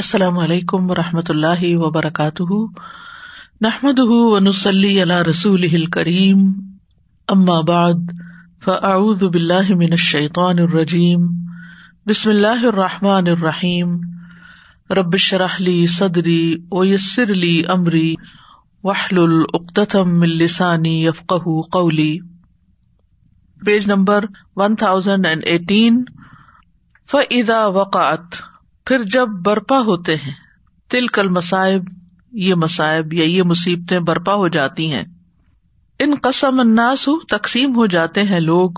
[0.00, 2.52] السلام علیکم و رحمۃ اللہ وبرکاتہ۔
[3.60, 6.52] نحمد ونسلی علی رسول کریم
[7.28, 7.94] اما بعد،
[8.64, 11.28] فاعوذ باللہ من الشیطان الرجیم۔
[12.06, 14.00] بسم اللہ الرحمٰن الرحیم۔
[14.90, 18.14] ربش رحلی صدری ویسر لی امری۔
[18.82, 21.34] وحل العقتم السانی یفق
[21.72, 22.18] قولی۔
[23.66, 24.24] Page number
[24.56, 26.04] one thousand and eighteen
[27.10, 28.50] فعدا وقات
[28.90, 30.32] پھر جب برپا ہوتے ہیں
[30.88, 31.82] تل کل مسائب
[32.32, 35.04] یہ مسائب یا یہ مصیبتیں برپا ہو جاتی ہیں۔
[35.98, 38.70] ان قسم اناس تقسیم ہو جاتے ہیں لوگ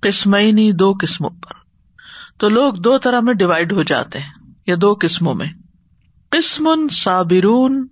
[0.00, 1.52] قسمئی دو قسموں پر۔
[2.38, 4.30] تو لوگ دو طرح میں ڈوائڈ ہو جاتے ہیں،
[4.66, 5.46] یا دو قسموں میں۔
[6.30, 7.88] قسم صابرون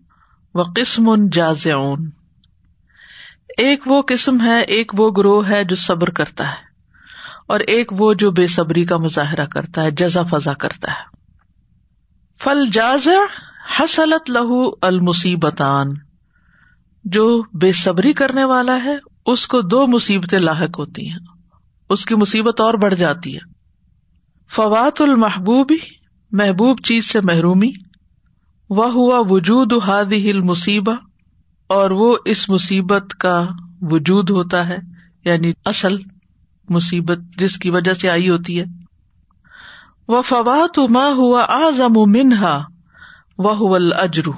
[0.55, 2.11] و قسم جازعون۔
[3.59, 6.69] ایک وہ قسم ہے، ایک وہ گروہ ہے جو صبر کرتا ہے،
[7.47, 11.20] اور ایک وہ جو بے صبری کا مظاہرہ کرتا ہے، جزا فضا کرتا ہے۔
[12.43, 13.09] فل جاز
[13.81, 15.87] حسلت لہو المصیبتان۔
[17.05, 21.19] جو بے صبری کرنے والا ہے، اس کو دو مصیبتیں لاحق ہوتی ہیں۔
[21.91, 23.41] اس کی مصیبت اور بڑھ جاتی ہے۔
[24.51, 25.77] فوات المحبوبی
[26.33, 27.73] محبوب چیز سے محرومی۔
[28.71, 30.95] وہ ہوا وجود ہاد ہل مصیبہ
[31.67, 33.49] اور وہ اس مصیبت کا
[33.81, 34.79] وجود ہوتا ہے
[35.25, 35.97] یعنی اصل
[36.69, 38.65] مصیبت جس کی وجہ سے آئی ہوتی ہے۔
[40.09, 42.59] وہ فوات ماں ہوا آزم منہا
[43.39, 44.33] وہ اجرو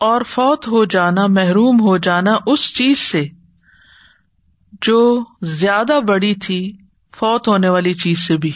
[0.00, 3.24] اور فوت ہو جانا، محروم ہو جانا اس چیز سے
[4.82, 6.60] جو زیادہ بڑی تھی،
[7.16, 8.52] فوت ہونے والی چیز سے بھی۔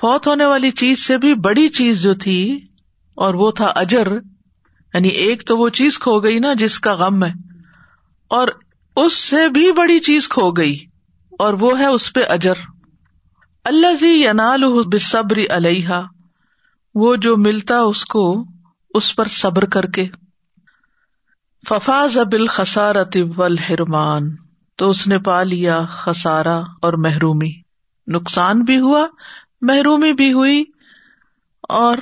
[0.00, 2.64] فوت ہونے والی چیز سے بھی بڑی چیز جو تھی،
[3.14, 4.12] اور وہ تھا اجر۔
[4.94, 7.32] یعنی ایک تو وہ چیز کھو گئی نا جس کا غم ہے،
[8.30, 8.48] اور
[8.96, 10.76] اس سے بھی بڑی چیز کھو گئی،
[11.38, 12.54] اور وہ ہے اس پہ اجر۔
[13.64, 15.88] اللہ زی ینال بصبری علیہ
[16.94, 18.44] وہ جو ملتا اس کو،
[18.94, 20.08] اس پر صبر کر کے۔
[21.68, 24.36] ففاظ ابل خسارت والحرمان،
[24.76, 27.52] تو اس نے پا لیا خسارا اور محرومی۔
[28.08, 29.06] نقصان بھی ہوا،
[29.60, 30.64] محرومی بھی ہوئی
[31.68, 31.98] اور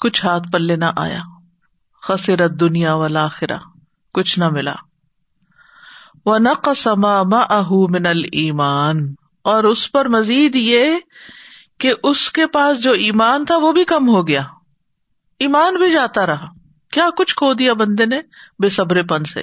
[0.00, 1.20] کچھ ہاتھ پلے نہ آیا۔
[2.02, 3.28] خسرت دنیا والا
[4.14, 4.74] کچھ نہ ملا۔
[6.26, 9.14] وہ نقصما من المان
[9.46, 10.86] اور اس پر مزید یہ
[11.78, 14.42] کہ اس کے پاس جو ایمان تھا وہ بھی کم ہو گیا۔
[15.38, 16.46] ایمان بھی جاتا رہا۔
[16.90, 18.20] کیا کچھ کھو دیا بندے نے
[18.58, 19.42] بے صبر پن سے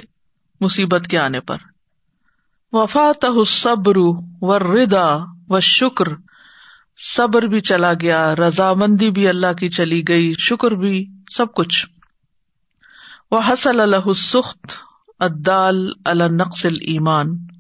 [0.61, 1.57] مصیبت کے آنے پر۔
[2.71, 3.97] وفات صبر
[4.41, 6.05] و ردا و شکر
[6.97, 11.85] صبر بھی چلا گیا، رضامندی بھی اللہ کی چلی گئی، شکر بھی، سب کچھ۔
[13.31, 14.67] وہ حسل اللہ سخت
[15.19, 17.52] ادال النقصل ایمان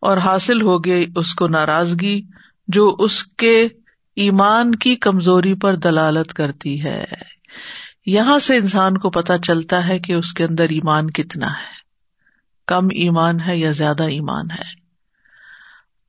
[0.00, 2.22] اور حاصل ہو گئی اس کو ناراضگی
[2.68, 3.68] جو اس کے
[4.16, 7.04] ایمان کی کمزوری پر دلالت کرتی ہے۔
[8.06, 11.80] یہاں سے انسان کو پتا چلتا ہے کہ اس کے اندر ایمان کتنا ہے۔
[12.66, 14.80] کم ایمان ہے یا زیادہ ایمان ہے۔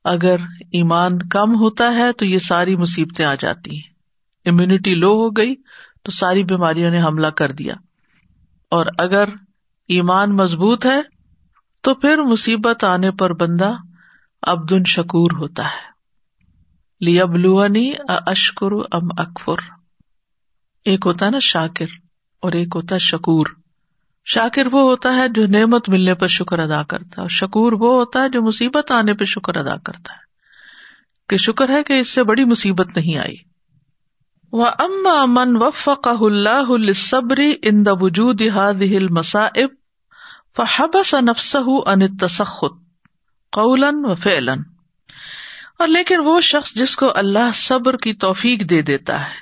[0.04, 0.36] اگر
[0.72, 3.92] ایمان کم ہوتا ہے تو یہ ساری مصیبتیں آ جاتی ہیں۔
[4.48, 5.54] امیونٹی لو ہو گئی
[6.02, 7.74] تو ساری بیماریوں نے حملہ کر دیا۔
[8.70, 9.28] اور اگر
[9.88, 11.11] ایمان مضبوط ہے
[11.82, 13.72] تو پھر مصیبت آنے پر بندہ
[14.42, 15.92] عبد شکور ہوتا ہے۔
[18.08, 19.56] اشکر ام اکفر۔
[20.84, 21.86] ایک ہوتا ہے نا شاکر
[22.42, 23.46] اور ایک ہوتا ہے شکور۔
[24.24, 27.92] شاکر وہ ہوتا ہے جو نعمت ملنے پر شکر ادا کرتا ہے اور شکور وہ
[27.92, 30.22] ہوتا ہے جو مصیبت آنے پہ شکر ادا کرتا ہے۔
[31.28, 33.36] کہ شکر ہے کہ اس سے بڑی مصیبت نہیں آئی۔
[34.52, 38.42] وہ اما من وفق اللہ صبری ان دا وجود
[39.10, 39.68] مسائب
[40.56, 42.74] فحبس نفس ان تسخت
[43.52, 44.62] قولن و فعلن
[45.78, 49.34] اور لیکن وہ شخص جس کو اللہ صبر کی توفیق دے دیتا ہے،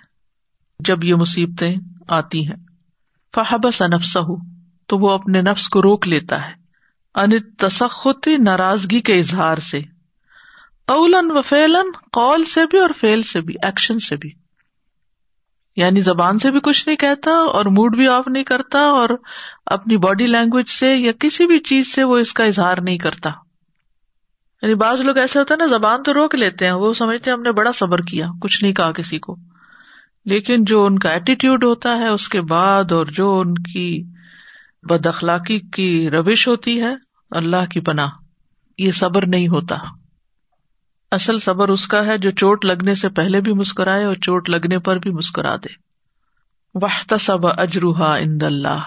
[0.78, 1.76] جب یہ مصیبتیں
[2.08, 2.56] آتی ہیں۔
[3.34, 4.16] فحبس نفس
[4.86, 6.52] تو وہ اپنے نفس کو روک لیتا ہے۔
[7.14, 9.80] ان تسختی ناراضگی کے اظہار سے۔
[10.86, 14.32] قولن و فعلن قول سے بھی اور فیل سے بھی ایکشن سے بھی۔
[15.76, 19.08] یعنی زبان سے بھی کچھ نہیں کہتا اور موڈ بھی آف نہیں کرتا اور
[19.66, 23.30] اپنی باڈی لینگویج سے یا کسی بھی چیز سے وہ اس کا اظہار نہیں کرتا۔
[24.62, 27.36] یعنی بعض لوگ ایسے ہوتے ہیں نا، زبان تو روک لیتے ہیں، وہ سمجھتے ہیں
[27.36, 29.36] ہم نے بڑا صبر کیا، کچھ نہیں کہا کسی کو۔
[30.24, 34.04] لیکن جو ان کا ایٹیٹیوڈ ہوتا ہے، اس کے بعد اور جو ان کی
[34.82, 36.94] بد اخلاقی کی روش ہوتی ہے،
[37.30, 38.08] اللہ کی پناہ،
[38.78, 39.76] یہ صبر نہیں ہوتا۔
[41.10, 44.78] اصل صبر اس کا ہے جو چوٹ لگنے سے پہلے بھی مسکرائے اور چوٹ لگنے
[44.78, 45.72] پر بھی مسکرا دے۔
[46.74, 48.78] واہتا سب اجروہا اند اللہ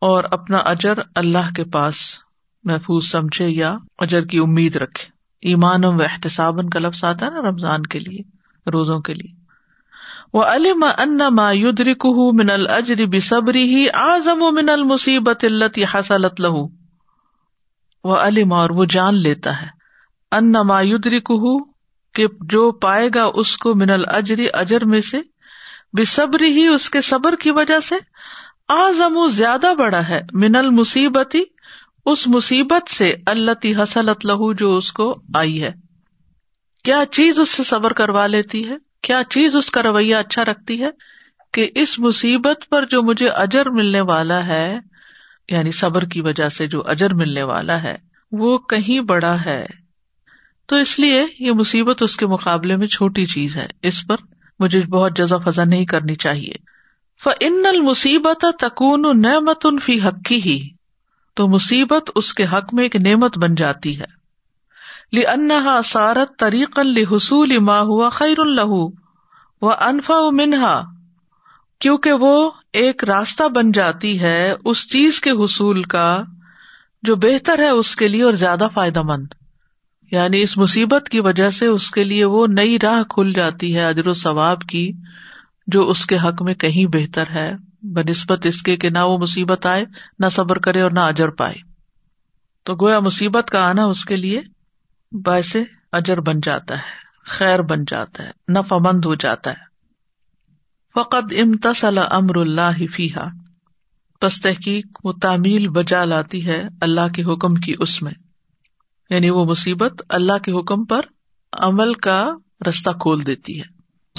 [0.00, 1.96] اور اپنا اجر اللہ کے پاس
[2.64, 5.10] محفوظ سمجھے یا اجر کی امید رکھے۔
[5.42, 8.20] ایمان و احتساب کا لفظ آتا ہے نا رمضان کے لیے،
[8.70, 9.32] روزوں کے لیے۔
[10.32, 12.06] وہ علم ان ما یدرک
[12.40, 16.66] من الجر بصبری ہی آزم و من المصیبت التی حسلت لہو
[18.04, 19.75] وہ علم اور وہ جان لیتا ہے۔
[20.36, 21.32] ان ما یدرک
[22.14, 25.20] کہ جو پائے گا اس کو من الجری اجر میں سے،
[25.92, 27.94] بصبری ہی اس کے صبر کی وجہ سے
[28.68, 31.42] آزم زیادہ بڑا ہے، من المصیبتی
[32.06, 35.72] اس مصیبت سے اللہ حسلت لہو جو اس کو آئی ہے۔
[36.84, 40.82] کیا چیز اس سے صبر کروا لیتی ہے؟ کیا چیز اس کا رویہ اچھا رکھتی
[40.82, 40.90] ہے؟
[41.52, 44.78] کہ اس مصیبت پر جو مجھے اجر ملنے والا ہے
[45.48, 47.96] یعنی صبر کی وجہ سے جو اجر ملنے والا ہے،
[48.32, 49.85] وہ کہیں بڑا ہے۔
[50.66, 54.16] تو اس لیے یہ مصیبت اس کے مقابلے میں چھوٹی چیز ہے۔ اس پر
[54.58, 56.54] مجھے بہت جزا فضا نہیں کرنی چاہیے۔
[57.24, 60.68] ف ان المصیبت تکون نعمت فی حقی ہی
[61.34, 64.16] تو مصیبت اس کے حق میں ایک نعمت بن جاتی ہے۔
[65.12, 66.78] انہا سارت طریق
[67.12, 68.70] حصول ما ہوا خیر الح
[69.62, 70.82] و انفا منہا
[71.78, 76.22] کیونکہ وہ ایک راستہ بن جاتی ہے اس چیز کے حصول کا
[77.02, 79.26] جو بہتر ہے اس کے لیے اور زیادہ فائدہ مند۔
[80.10, 83.84] یعنی اس مصیبت کی وجہ سے اس کے لیے وہ نئی راہ کھل جاتی ہے
[83.84, 84.92] اجر و ثواب کی،
[85.66, 89.18] جو اس کے حق میں کہیں بہتر ہے بہ نسبت اس کے کہ نہ وہ
[89.18, 89.84] مصیبت آئے،
[90.18, 91.54] نہ صبر کرے اور نہ اجر پائے۔
[92.62, 94.40] تو گویا مصیبت کا آنا اس کے لیے
[95.12, 95.56] باعث
[95.92, 99.66] اجر بن جاتا ہے، خیر بن جاتا ہے، نفع مند ہو جاتا ہے۔
[100.94, 103.28] فقط امتصل امر اللہ فیحا
[104.20, 108.12] پس تحقیق، وہ تعمیل بجا لاتی ہے اللہ کے حکم کی اس میں۔
[109.10, 111.00] یعنی وہ مصیبت اللہ کے حکم پر
[111.52, 112.24] عمل کا
[112.68, 113.64] رستہ کھول دیتی ہے،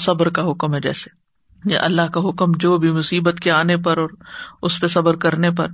[0.00, 1.18] صبر کا حکم ہے جیسے۔
[1.64, 4.08] یا اللہ کا حکم جو بھی مصیبت کے آنے پر اور
[4.62, 5.66] اس پہ صبر کرنے پر۔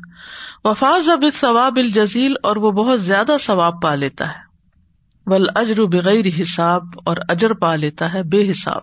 [0.64, 4.55] وفاظ اب ثواب الجزیل اور وہ بہت زیادہ ثواب پا لیتا ہے۔
[5.26, 8.81] ول اجر بغیر حساب اور اجر پا لیتا ہے بے حساب۔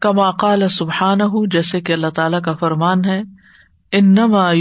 [0.00, 3.22] کما قال سبحان ہوں جیسے کہ اللہ تعالی کا فرمان ہے،
[3.92, 4.52] انما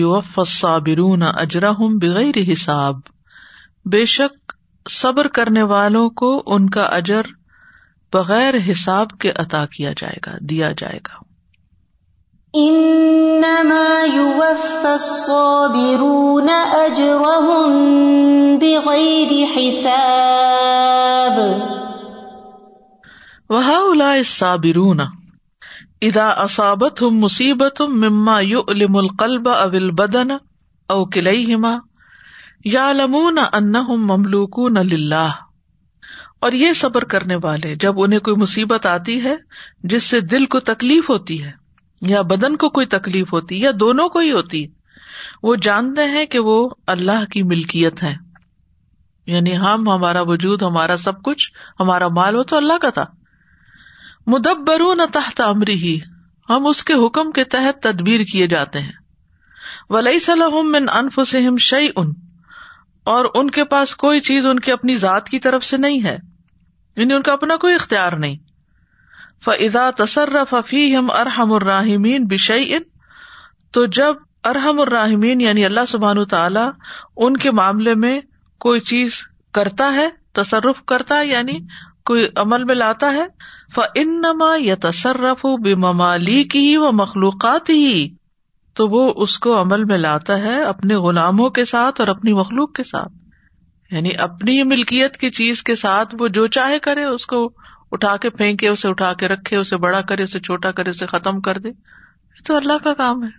[0.48, 2.96] صابرون اجرا ہوں بغیر حساب۔
[3.86, 4.39] بے شک
[4.90, 7.22] صبر کرنے والوں کو ان کا اجر
[8.14, 11.30] بغیر حساب کے عطا کیا جائے گا دیا جائے گا۔
[12.54, 17.72] انما يوفى الصابرون اجرهم
[18.58, 21.40] بغير حساب۔
[23.50, 25.00] وهؤلاء الصابرون
[26.02, 30.32] اذا اصابتهم مصیبت مما يؤلم القلب او البدن
[30.88, 31.89] او كليهما
[32.66, 35.30] يعلمون انهم مملوكون لله
[36.40, 39.36] اور یہ صبر کرنے والے، جب انہیں کوئی مصیبت آتی ہے،
[39.84, 41.52] جس سے دل کو تکلیف ہوتی ہے،
[42.02, 44.68] یا بدن کو کوئی تکلیف ہوتی، یا دونوں کو ہی ہوتی،
[45.44, 48.16] وہ جانتے ہیں کہ وہ اللہ کی ملکیت ہے
[49.26, 53.06] یعنی ہم، ہمارا وجود، ہمارا سب کچھ، ہمارا مال ہو تو اللہ کا تھا۔
[54.28, 56.00] مدبر نہ تحت امری ہی
[56.50, 58.92] ہم اس کے حکم کے تحت تدبیر کیے جاتے ہیں۔
[59.90, 61.48] ولی صلاحم من انف سے
[61.96, 62.14] ان
[63.04, 66.18] اور ان کے پاس کوئی چیز ان کی اپنی ذات کی طرف سے نہیں ہے۔
[66.96, 68.38] یعنی ان کا اپنا کوئی اختیار نہیں۔
[69.46, 72.82] فضا تصرف فی ہم ارحم الراہمین بشئی ان
[73.72, 74.14] تو جب
[74.44, 76.70] ارحم الراہمین یعنی اللہ سبحان تعالی
[77.18, 78.20] ان کے معاملے میں
[78.60, 79.22] کوئی چیز
[79.52, 81.60] کرتا ہے، تصرف کرتا ہے یعنی
[82.06, 83.26] کوئی عمل میں لاتا ہے
[83.76, 88.10] ف انما یا تصرف بے ممالی کی و مخلوقات ہی
[88.80, 92.74] تو وہ اس کو عمل میں لاتا ہے اپنے غلاموں کے ساتھ اور اپنی مخلوق
[92.74, 93.12] کے ساتھ۔
[93.92, 97.52] یعنی اپنی ملکیت کی چیز کے ساتھ وہ جو چاہے کرے، اس کو
[97.92, 101.42] اٹھا کے پھینکے، اسے اٹھا کے رکھے، اسے بڑا کرے، اسے چھوٹا کرے، اسے ختم
[101.42, 103.30] کر دے۔ یہ تو اللہ کا کام ہے۔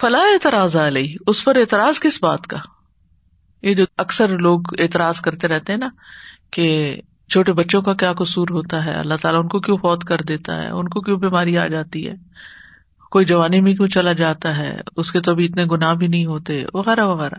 [0.00, 2.58] فلاح اعتراض علیہ، اس پر اعتراض کس بات کا؟
[3.62, 5.88] یہ جو اکثر لوگ اعتراض کرتے رہتے ہیں نا
[6.52, 6.96] کہ
[7.28, 10.62] چھوٹے بچوں کا کیا قصور ہوتا ہے؟ اللہ تعالیٰ ان کو کیوں فوت کر دیتا
[10.62, 12.14] ہے؟ ان کو کیوں بیماری آ جاتی ہے؟
[13.10, 16.26] کوئی جوانی میں کیوں چلا جاتا ہے؟ اس کے تو ابھی اتنے گناہ بھی نہیں
[16.26, 17.34] ہوتے، وغیرہ وغیرہ۔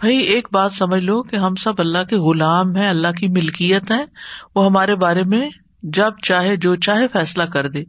[0.00, 3.90] بھائی، ایک بات سمجھ لو کہ ہم سب اللہ کے غلام ہیں، اللہ کی ملکیت
[3.90, 4.04] ہے
[4.54, 5.50] وہ ہمارے بارے میں
[5.82, 7.84] جب چاہے جو چاہے فیصلہ کر دے۔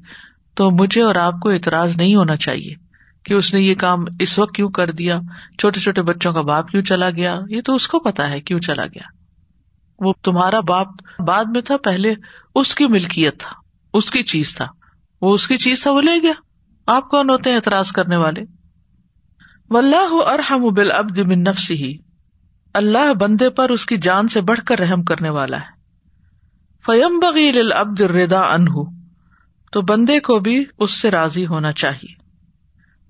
[0.56, 2.74] تو مجھے اور آپ کو اعتراض نہیں ہونا چاہیے
[3.26, 5.20] کہ اس نے یہ کام اس وقت کیوں کر دیا؟
[5.60, 8.60] چھوٹے چھوٹے بچوں کا باپ کیوں چلا گیا؟ یہ تو اس کو پتا ہے کیوں
[8.60, 9.04] چلا گیا۔
[10.00, 10.88] وہ تمہارا باپ
[11.28, 12.14] بعد میں تھا، پہلے
[12.56, 13.50] اس کی ملکیت تھا،
[13.94, 14.68] اس کی چیز تھا۔
[15.22, 16.32] وہ اس کی چیز تھا، وہ لے گیا۔
[16.88, 18.42] آپ کون ہوتے ہیں اعتراض کرنے والے؟
[19.70, 21.98] اللہ ارحم بل ابد من نفس ہی
[22.74, 25.82] اللہ بندے پر اس کی جان سے بڑھ کر رحم کرنے والا ہے۔
[26.86, 28.66] فیم بغیر ابد ردا ان
[29.72, 32.14] تو بندے کو بھی اس سے راضی ہونا چاہیے۔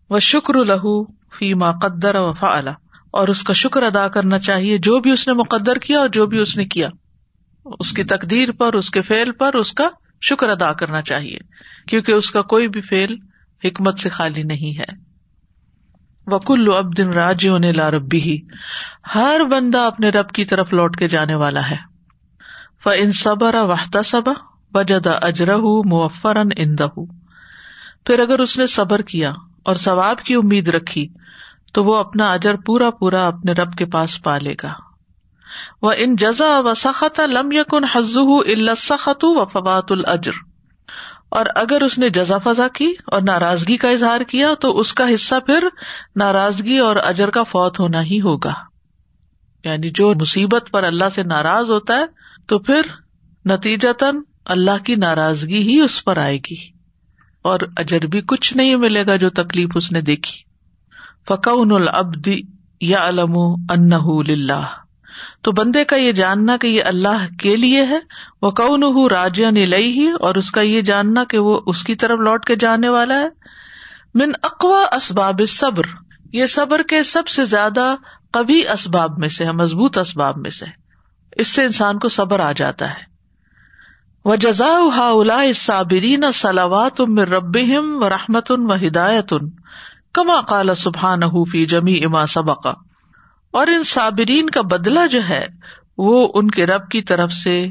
[0.10, 2.72] وہ شکر لہو فی ما قدر و فعلا
[3.12, 6.26] اور اس کا شکر ادا کرنا چاہیے جو بھی اس نے مقدر کیا اور جو
[6.26, 6.90] بھی اس نے کیا۔
[7.80, 9.90] اس کی تقدیر پر، اس کے فیل پر اس کا
[10.22, 11.38] شکر ادا کرنا چاہیے۔
[11.88, 13.16] کیونکہ اس کا کوئی بھی فیل
[13.66, 15.12] حکمت سے خالی نہیں ہے۔
[16.28, 18.40] وکل اب دن راج لا ربی ہی
[19.16, 21.78] ہر بندہ اپنے رب کی طرف لوٹ کے جانے والا ہے۔
[22.84, 24.34] ف ان صبر وحتا صبا
[24.74, 26.88] وجد اجرہ موفرن اندہ
[28.06, 31.08] پھر اگر اس نے صبر کیا اور ثواب کی امید رکھی،
[31.74, 34.74] تو وہ اپنا اجر پورا پورا اپنے رب کے پاس پالے گا۔
[35.82, 40.32] وہ ان جزا و سخت لم یقن حزو اللہ سخت و فوات الجر
[41.32, 45.14] اور اگر اس نے جزا فضا کی اور ناراضگی کا اظہار کیا تو اس کا
[45.14, 45.68] حصہ پھر
[46.16, 48.54] ناراضگی اور اجر کا فوت ہونا ہی ہوگا۔
[49.64, 52.06] یعنی جو مصیبت پر اللہ سے ناراض ہوتا ہے
[52.48, 52.82] تو پھر
[53.46, 56.56] نتیجتاً اللہ کی ناراضگی ہی اس پر آئے گی
[57.42, 60.38] اور اجر بھی کچھ نہیں ملے گا جو تکلیف اس نے دیکھی۔
[61.28, 62.28] فقون العبد
[62.82, 63.38] یا علم
[63.70, 63.94] ان
[65.42, 68.00] تو بندے کا یہ جاننا کہ یہ اللہ کے لیے ہے
[68.42, 72.20] وہ کون راجا نلئی ہی اور اس کا یہ جاننا کہ وہ اس کی طرف
[72.20, 73.28] لوٹ کے جانے والا ہے۔
[74.16, 75.84] من اقوا اسباب صبر
[76.34, 77.96] یہ صبر کے سب سے زیادہ
[78.32, 80.66] کبھی اسباب میں سے ہے، مضبوط اسباب میں سے
[81.32, 83.12] اس سے انسان کو صبر آ جاتا ہے۔
[84.26, 87.58] وہ جزا الا صابرین سلاوات رب
[88.04, 89.50] رحمت ان و ہدایت ان
[90.14, 91.22] کما کال سبحان
[91.52, 92.68] فی جمی اما سبق۔
[93.52, 95.46] اور ان صابرین کا بدلا جو ہے،
[95.98, 97.66] وہ ان کے رب کی طرف سے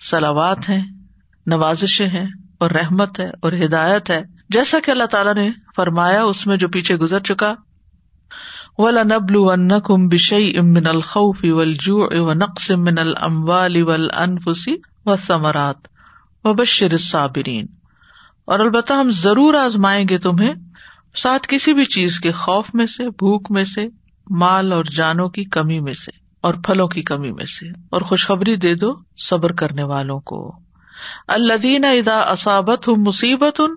[0.00, 0.82] سلاوات ہیں،
[1.46, 2.26] نوازشیں ہیں
[2.58, 6.68] اور رحمت ہے اور ہدایت ہے۔ جیسا کہ اللہ تعالیٰ نے فرمایا، اس میں جو
[6.68, 7.54] پیچھے گزر چکا
[8.78, 14.76] ولا نبل ون کم بشئی امن الخوف ولجو و نقص امن الموال انفسی
[15.06, 15.88] و ثمرات
[16.44, 16.64] و
[16.96, 17.66] صابرین
[18.44, 20.54] اور البتہ ہم ضرور آزمائیں گے تمہیں،
[21.16, 23.86] ساتھ کسی بھی چیز کے خوف میں سے، بھوک میں سے
[24.30, 26.10] مال اور جانوں کی کمی میں سے
[26.40, 30.52] اور پھلوں کی کمی میں سے اور خوشخبری دے دو صبر کرنے والوں کو۔
[31.28, 33.74] الدین ادا اصابت ہوں مصیبت ان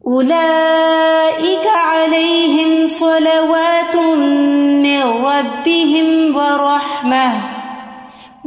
[0.07, 7.40] أولئك عليهم صلوات من ربهم ورحمه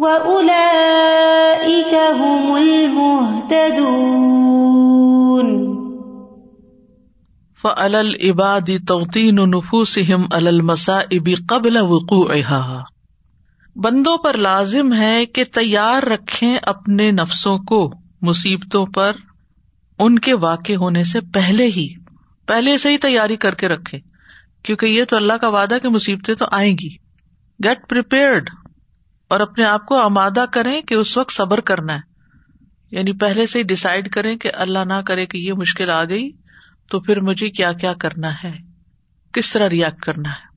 [0.04, 3.84] وَأُولَئِكَ هُمُ الْمُهْتَدُونَ
[7.62, 12.82] فعل العباد توتین نفوسہم علی المصائب قبل وقوعها۔
[13.76, 17.92] بندوں پر لازم ہے کہ تیار رکھیں اپنے نفسوں کو
[18.22, 19.12] مصیبتوں پر،
[19.98, 21.88] ان کے واقع ہونے سے پہلے ہی،
[22.46, 23.98] پہلے سے ہی تیاری کر کے رکھے
[24.62, 26.88] کیونکہ یہ تو اللہ کا وعدہ کہ مصیبتیں تو آئیں گی۔
[27.64, 28.50] گیٹ پریپیئرڈ
[29.28, 32.14] اور اپنے آپ کو آمادہ کریں کہ اس وقت صبر کرنا ہے۔
[32.90, 36.30] یعنی پہلے سے ہی ڈسائڈ کریں کہ اللہ نہ کرے کہ یہ مشکل آ گئی،
[36.90, 38.52] تو پھر مجھے کیا کیا کرنا ہے؟
[39.32, 40.54] کس طرح ریئیکٹ کرنا ہے؟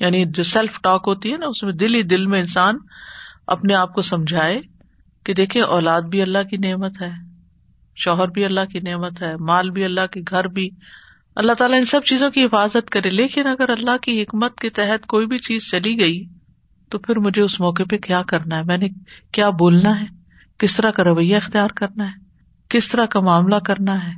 [0.00, 2.78] یعنی جو سیلف ٹاک ہوتی ہے نا، اس میں دل ہی دل میں انسان
[3.46, 4.60] اپنے آپ کو سمجھائے
[5.24, 7.10] کہ دیکھے اولاد بھی اللہ کی نعمت ہے،
[7.96, 10.70] شوہر بھی اللہ کی نعمت ہے، مال بھی اللہ کے گھر بھی۔
[11.36, 15.06] اللہ تعالیٰ ان سب چیزوں کی حفاظت کرے، لیکن اگر اللہ کی حکمت کے تحت
[15.06, 16.24] کوئی بھی چیز چلی گئی
[16.88, 18.88] تو پھر مجھے اس موقع پہ کیا کرنا ہے؟ میں نے
[19.32, 20.06] کیا بولنا ہے؟
[20.58, 22.12] کس طرح کا رویہ اختیار کرنا ہے؟
[22.68, 24.12] کس طرح کا معاملہ کرنا ہے؟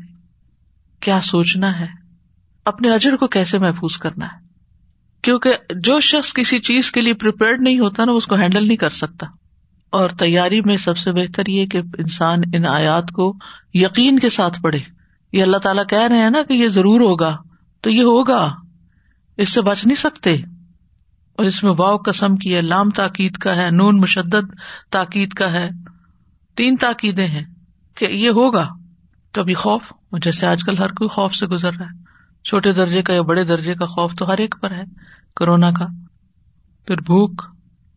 [1.00, 1.86] کیا سوچنا ہے؟
[2.64, 4.38] اپنے اجر کو کیسے محفوظ کرنا ہے؟
[5.22, 8.76] کیونکہ جو شخص کسی چیز کے لیے پریپیئرڈ نہیں ہوتا نا اس کو ہینڈل نہیں
[8.76, 9.26] کر سکتا۔
[9.90, 13.36] اور تیاری میں سب سے بہتر یہ کہ انسان ان آیات کو
[13.74, 14.78] یقین کے ساتھ پڑھے۔
[15.32, 17.36] یہ اللہ تعالیٰ کہہ رہے ہیں نا کہ یہ ضرور ہوگا۔
[17.80, 18.54] تو یہ ہوگا۔
[19.36, 20.36] اس سے بچ نہیں سکتے۔
[21.38, 24.54] اور اس میں واؤ قسم کی ہے، لام تاکید کا ہے، نون مشدد
[24.90, 25.68] تاکید کا ہے۔
[26.56, 27.44] تین تاکیدیں ہیں
[27.94, 28.68] کہ یہ ہوگا۔
[29.32, 29.92] کبھی خوف
[30.22, 32.02] جیسے آج کل ہر کوئی خوف سے گزر رہا ہے۔
[32.44, 34.82] چھوٹے درجے کا یا بڑے درجے کا خوف تو ہر ایک پر ہے
[35.36, 35.86] کورونا کا۔
[36.86, 37.42] پھر بھوک،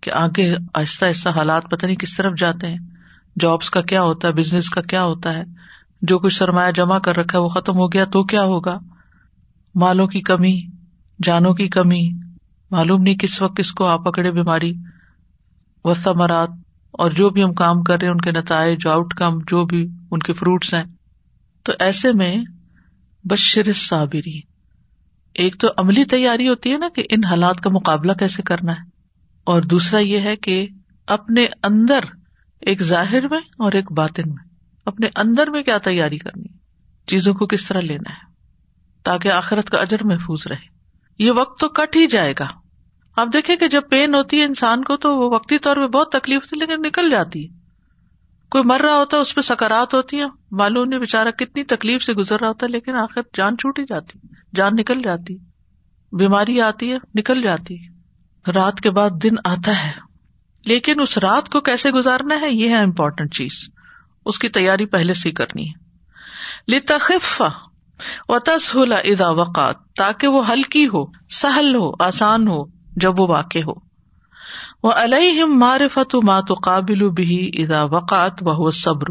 [0.02, 2.80] کہ آگے آہستہ آہستہ حالات پتہ نہیں کس طرف جاتے ہیں۔
[3.40, 5.44] جابس کا کیا ہوتا ہے، بزنس کا کیا ہوتا ہے۔
[6.02, 8.78] جو کچھ سرمایہ جمع کر رکھا ہے، وہ ختم ہو گیا تو کیا ہوگا؟
[9.76, 10.62] مالوں کی کمی،
[11.24, 12.31] جانوں کی کمی
[12.72, 14.74] معلوم نہیں کس وقت کس کو آ پکڑے بیماری
[15.86, 16.50] و ثمرات
[16.94, 19.88] اور جو بھی ہم کام کر رہے ہیں، ان کے نتائج آؤٹ کم جو بھی
[20.12, 20.84] ان کے فروٹس ہیں۔
[21.66, 22.36] تو ایسے میں
[23.24, 24.40] بشر صابری
[25.36, 28.90] ایک تو عملی تیاری ہوتی ہے نا کہ ان حالات کا مقابلہ کیسے کرنا ہے،
[29.48, 30.68] اور دوسرا یہ ہے کہ
[31.08, 32.10] اپنے اندر
[32.62, 34.44] ایک ظاہر میں اور ایک باطن میں،
[34.86, 36.48] اپنے اندر میں کیا تیاری کرنی
[37.08, 38.30] چیزوں کو کس طرح لینا ہے،
[39.06, 40.70] تاکہ آخرت کا اجر محفوظ رہے۔
[41.20, 42.48] یہ وقت تو کٹ ہی جائے گا۔
[43.16, 46.12] آپ دیکھیں کہ جب پین ہوتی ہے انسان کو تو وہ وقتی طور پہ بہت
[46.12, 47.54] تکلیف ہوتی ہے، لیکن نکل جاتی ہے۔
[48.50, 52.04] کوئی مر رہا ہوتا ہے، اس پہ سکارات ہوتی ہیں۔ معلوم نہیں بےچارا کتنی تکلیف
[52.04, 54.20] سے گزر رہا ہوتا ہے، لیکن آخر جان چھوٹ ہی جاتی
[54.56, 55.38] جان نکل جاتی
[56.12, 57.78] بیماری آتی ہے، نکل جاتی
[58.56, 59.92] رات کے بعد دن آتا ہے۔
[60.66, 63.52] لیکن اس رات کو کیسے گزارنا ہے؟ یہ ہے امپورٹنٹ چیز۔
[64.26, 65.82] اس کی تیاری پہلے سے ہی کرنی ہے۔
[66.76, 67.44] لتخف
[68.30, 73.60] و تسلا ادا وقات تاکہ وہ ہلکی ہو، سہل ہو، آسان ہو۔ جب وہ واقع
[73.68, 73.74] ہو۔
[74.84, 79.10] وہ الم معرفت مات قابل بھی ادا وقات وہ صبر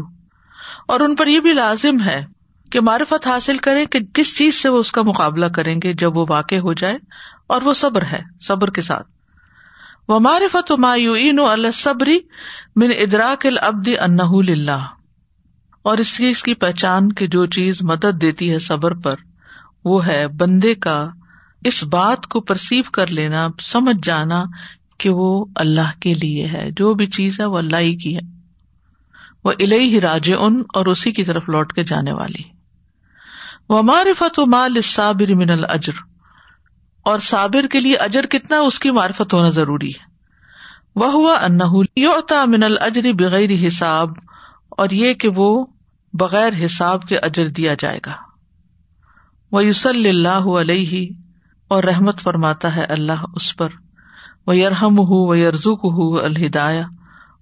[0.87, 2.25] اور ان پر یہ بھی لازم ہے
[2.71, 6.17] کہ معرفت حاصل کریں کہ کس چیز سے وہ اس کا مقابلہ کریں گے جب
[6.17, 6.97] وہ واقع ہو جائے
[7.47, 9.07] اور وہ صبر ہے، صبر کے ساتھ۔
[10.07, 12.19] وہ معرفت مایوین الصبری
[12.75, 14.85] من ادراک العبد انہ للہ
[15.81, 19.15] اور اس چیز کی پہچان کی جو چیز مدد دیتی ہے صبر پر،
[19.85, 21.09] وہ ہے بندے کا
[21.65, 24.43] اس بات کو پرسیو کر لینا، سمجھ جانا
[24.97, 28.21] کہ وہ اللہ کے لیے ہے۔ جو بھی چیز ہے وہ اللہ ہی کی ہے۔
[29.43, 32.43] وہ الہی ہی راج ان اور اسی کی طرف لوٹ کے جانے والی۔
[33.69, 35.93] وہ معرفت و مال صابر من الجر
[37.05, 40.11] اور صابر کے لیے اجر کتنا، اس کی معرفت ہونا ضروری ہے۔
[40.95, 44.09] وہ ہوا انتا من الجری بغیر حساب،
[44.69, 45.65] اور یہ کہ وہ
[46.13, 48.13] بغیر حساب کے اجر دیا جائے گا۔
[49.51, 51.09] وہ یوسل اللہ علیہ
[51.71, 53.67] اور رحمت فرماتا ہے اللہ اس پر۔
[54.47, 56.83] وہ یرحم ہُو و یرزوک ہُو الہدایا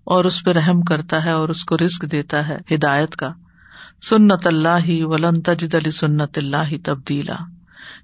[0.04, 3.30] اور اس پہ رحم کرتا ہے اور اس کو رسک دیتا ہے ہدایت کا۔
[4.10, 7.36] سنت اللہ ہی ولن تجد علی سنت اللہ تبدیلا۔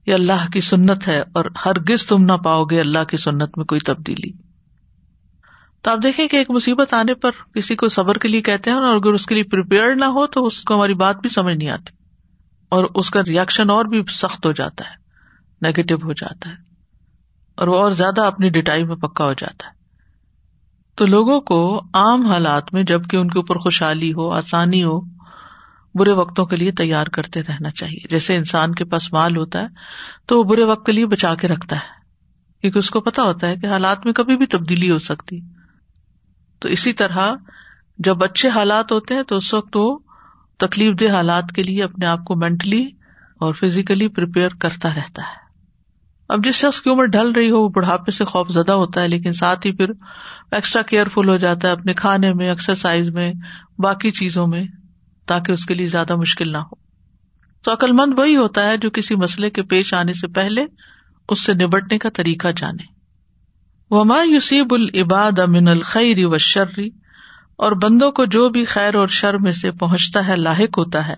[0.06, 3.66] یہ اللہ کی سنت ہے اور ہرگز تم نہ پاؤ گے اللہ کی سنت میں
[3.66, 4.32] کوئی تبدیلی۔
[5.82, 8.78] تو آپ دیکھیں کہ ایک مصیبت آنے پر کسی کو صبر کے لیے کہتے ہیں
[8.78, 11.56] اور اگر اس کے لیے پریپیئر نہ ہو تو اس کو ہماری بات بھی سمجھ
[11.56, 11.94] نہیں آتی
[12.70, 15.05] اور اس کا ریئیکشن اور بھی سخت ہو جاتا ہے۔
[15.66, 16.56] نیگیٹو ہو جاتا ہے
[17.58, 19.74] اور وہ اور زیادہ اپنی ڈٹائی میں پکا ہو جاتا ہے۔
[20.96, 25.02] تو لوگوں کو عام حالات میں جبکہ ان کے اوپر خوشحالی ہو، آسانی ہو،
[25.96, 29.68] برے وقتوں کے لیے تیار کرتے رہنا چاہیے۔ جیسے انسان کے پاس مال ہوتا ہے
[30.26, 31.94] تو وہ برے وقت کے لیے بچا کے رکھتا ہے،
[32.62, 35.40] کیونکہ اس کو پتا ہوتا ہے کہ حالات میں کبھی بھی تبدیلی ہو سکتی۔
[36.60, 37.32] تو اسی طرح
[38.00, 39.98] جب اچھے حالات ہوتے ہیں تو اس وقت وہ
[40.58, 42.86] تکلیف دہ حالات کے لیے اپنے آپ کو مینٹلی
[43.40, 45.45] اور فزیکلی پریپیئر کرتا رہتا ہے۔
[46.30, 49.08] اب جس شخص کی عمر ڈھل رہی ہو، وہ بڑھاپے سے خوف زدہ ہوتا ہے،
[49.08, 49.86] لیکن ساتھ ہی پھر
[50.52, 53.34] ایکسٹرا کیئر فل ہو جاتا ہے اپنے کھانے میں ایکسرسائز میں،
[53.80, 54.64] باقی چیزوں میں،
[55.26, 56.76] تاکہ اس کے لیے زیادہ مشکل نہ ہو۔
[57.64, 60.66] تو عقل مند وہی ہوتا ہے جو کسی مسئلے کے پیش آنے سے پہلے
[61.30, 62.84] اس سے نبٹنے کا طریقہ جانے۔
[63.90, 66.90] وما یوسیب العباد امن الخیر و شرری
[67.56, 71.16] اور بندوں کو جو بھی خیر اور شر میں سے پہنچتا ہے، لاحق ہوتا ہے۔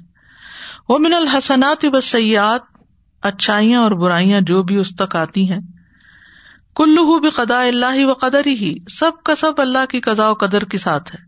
[0.89, 2.76] وہ من الحسنات و سیاحت
[3.21, 5.59] اچھائیاں اور برائیاں جو بھی اس تک آتی ہیں۔
[6.75, 10.63] کلو بھی قدا اللہ و قدر ہی سب کا سب اللہ کی قزا و قدر
[10.63, 11.25] کے ساتھ ہے۔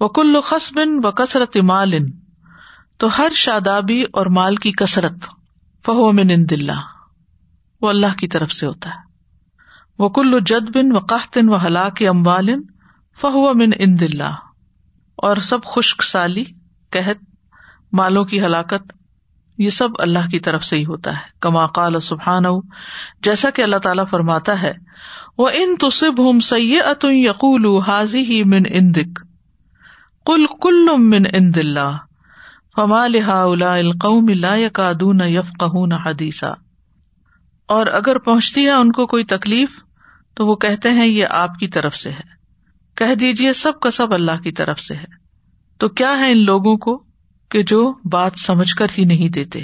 [0.00, 1.94] وہ کلو خسبن و کثرت مال
[2.96, 5.24] تو ہر شادابی اور مال کی کثرت،
[5.86, 6.80] فہو من ان دلہ
[7.82, 9.06] وہ اللہ کی طرف سے ہوتا ہے۔
[9.98, 12.48] وہ کل جد بن و قحطن و ہلاک اموال
[13.20, 14.34] فہو من ان دلہ
[15.16, 16.44] اور سب خشک سالی،
[16.90, 17.24] قحط،
[17.92, 18.92] مالوں کی ہلاکت
[19.58, 22.44] یہ سب اللہ کی طرف سے ہی ہوتا ہے۔ کما قال سبحان
[23.22, 24.72] جیسا کہ اللہ تعالیٰ فرماتا ہے
[25.38, 29.20] وہ ان تصب ہم سی ات یقول حاضی ہی من ان دک
[30.26, 31.96] کل کل من ان دلہ
[32.76, 33.42] فما لہا
[33.72, 36.52] القوم لا يكادون يفقهون حدیثا
[37.66, 39.68] اور اگر پہنچتی ہے ان کو کوئی تکلیف،
[40.34, 42.20] تو وہ کہتے ہیں، یہ آپ کی طرف سے ہے۔
[42.94, 45.04] کہہ دیجیے سب کا سب اللہ کی طرف سے ہے۔
[45.78, 47.05] تو کیا ہے ان لوگوں کو؟
[47.56, 49.60] کہ جو بات سمجھ کر ہی نہیں دیتے۔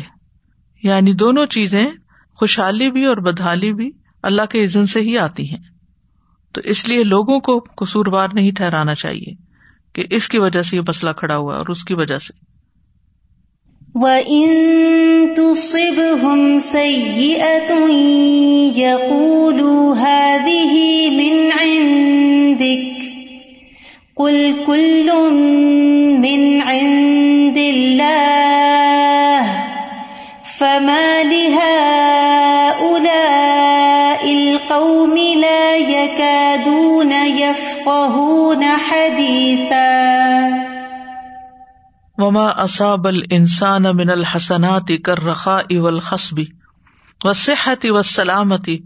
[0.83, 1.87] یعنی دونوں چیزیں
[2.37, 3.91] خوشحالی بھی اور بدحالی بھی
[4.23, 5.59] اللہ کے عزن سے ہی آتی ہیں۔
[6.53, 9.35] تو اس لیے لوگوں کو قصوروار نہیں ٹھہرانا چاہیے
[9.93, 12.33] کہ اس کی وجہ سے یہ مسئلہ کھڑا ہوا اور اس کی وجہ سے۔
[13.95, 14.49] وَإِن
[15.37, 17.91] تُصِبْهُمْ سَيِّئَةٌ
[18.77, 23.12] يَقُولُوا هَٰذِهِ مِنْ عِندِكَ۔
[24.23, 25.09] قُلْ كُلٌّ
[26.25, 29.41] مِّنْ عِندِ اللَّهِ
[30.59, 31.83] فَمَا لِهَٰؤُلَاءِ
[34.35, 35.15] الْقَوْمِ
[35.47, 39.93] لَا يَكَادُونَ يَفْقَهُونَ حَدِيثًا
[42.19, 46.45] وما اصاب الانسان من الحسنات كالرخاء والخصب
[47.25, 48.81] والصحة والسلامة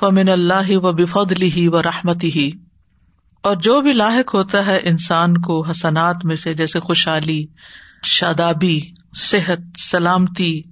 [0.00, 2.69] فمن اللہ و بفضله ورحمته
[3.42, 7.46] اور جو بھی لاحق ہوتا ہے انسان کو حسنات میں سے، جیسے خوشحالی،
[8.04, 8.80] شادابی،
[9.16, 10.62] صحت، سلامتی،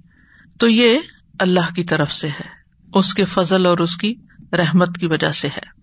[0.59, 0.99] تو یہ
[1.39, 2.59] اللہ کی طرف سے ہے۔
[2.93, 4.13] اس کے فضل اور اس کی
[4.53, 5.79] رحمت کی وجہ سے ہے۔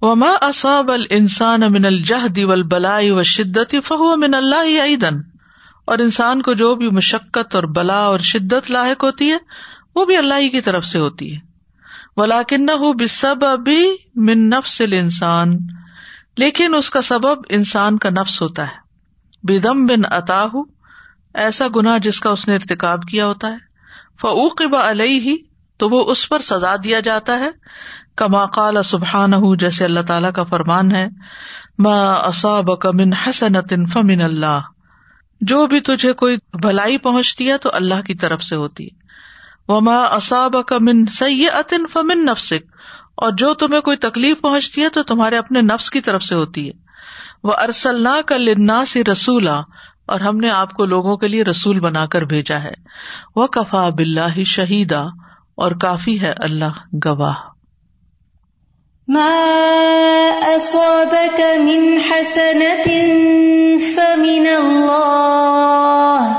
[0.00, 5.16] وما اصاب الانسان من الجہد والبلاء والشدت فهو من اللہ ایدن
[5.84, 9.38] اور انسان کو جو بھی مشقت اور بلا اور شدت لاحق ہوتی ہے،
[9.94, 11.40] وہ بھی اللہ ہی کی طرف سے ہوتی ہے۔
[12.16, 15.58] ولاکن ہو بسب ابھی من نفس انسان
[16.36, 18.84] لیکن اس کا سبب انسان کا نفس ہوتا ہے۔
[19.42, 20.48] بدم بن اتاح
[21.34, 23.56] ایسا گنا جس کا اس نے ارتقاب کیا ہوتا ہے۔
[24.20, 25.36] فعوق علیہ ہی
[25.76, 27.50] تو وہ اس پر سزا دیا جاتا ہے۔
[28.16, 31.06] کما قال سبحان جیسے اللہ تعالی کا فرمان ہے۔
[31.78, 34.60] ما اصاب من حسنت فمن اللہ
[35.40, 39.04] جو بھی تجھے کوئی بھلائی پہنچتی ہے تو اللہ کی طرف سے ہوتی ہے۔
[39.68, 42.70] وہ ماں اصاب من سی عطن فمن نفسک
[43.16, 46.66] اور جو تمہیں کوئی تکلیف پہنچتی ہے تو تمہارے اپنے نفس کی طرف سے ہوتی
[46.66, 46.72] ہے۔
[47.44, 49.60] وہ ارسل کا لنا سے رسولا،
[50.06, 52.74] اور ہم نے آپ کو لوگوں کے لیے رسول بنا کر بھیجا ہے۔
[53.36, 55.00] وہ کفا بلّہ شہیدا
[55.54, 57.34] اور کافی ہے اللہ گواہ۔
[59.08, 59.30] ما
[60.56, 62.86] أصابك من حسنة
[63.94, 66.30] فمن الله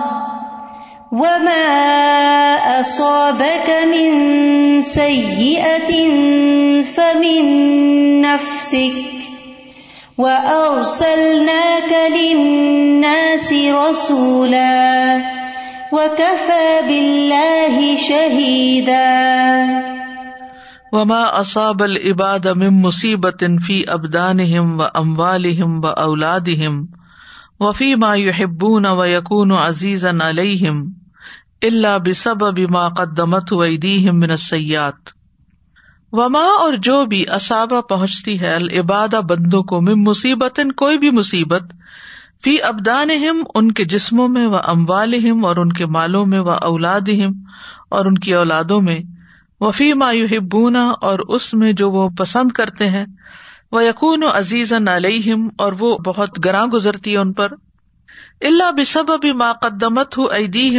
[1.11, 1.75] وما
[2.79, 4.11] أصابك من
[4.81, 6.24] سيئة
[7.25, 8.93] فمن نفسك
[10.17, 15.21] وأرسلناك للناس رسولا
[15.93, 19.15] وكفى بالله شهيدا.
[20.93, 26.83] وما اصاب العباد من مصیبت فی ابدانہم و اموالہم و اولادہم
[27.59, 30.85] وفی ما يحبون و یکون عزیزا علیہم
[31.61, 35.14] الا بسبب ما قدمت ایدیہم من السیئات
[36.13, 41.73] وما اور جو بھی اصابہ پہنچتی ہے العباد بندوں کو، من مصیبت کوئی بھی مصیبت،
[42.43, 47.33] فی ابدانہم، ان کے جسموں میں، و اموالہم، اور ان کے مالوں میں، و اولادہم،
[47.89, 48.99] اور ان کی اولادوں میں
[49.61, 49.91] وفی
[50.37, 53.05] ہبونا اور اس میں جو وہ پسند کرتے ہیں
[53.71, 57.53] وہ یقون و عزیز علیہم، اور وہ بہت گراں گزرتی ہے ان پر
[58.41, 60.25] اللہ بسب ابھی قدمت ہو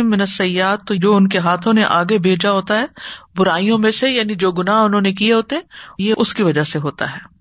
[0.03, 2.87] من سیاد تو جو ان کے ہاتھوں نے آگے بھیجا ہوتا ہے،
[3.37, 5.57] برائیوں میں سے یعنی جو گنا انہوں نے کیے ہوتے
[5.99, 7.35] یہ اس کی وجہ سے ہوتا ہے۔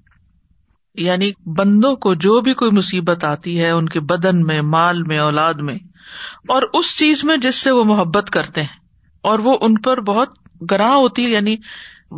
[0.96, 5.20] یعنی بندوں کو جو بھی کوئی مصیبت آتی ہے، ان کے بدن میں، مال میں،
[5.20, 5.78] اولاد میں،
[6.48, 8.78] اور اس چیز میں جس سے وہ محبت کرتے ہیں،
[9.24, 10.38] اور وہ ان پر بہت
[10.72, 11.56] گراں ہوتی یعنی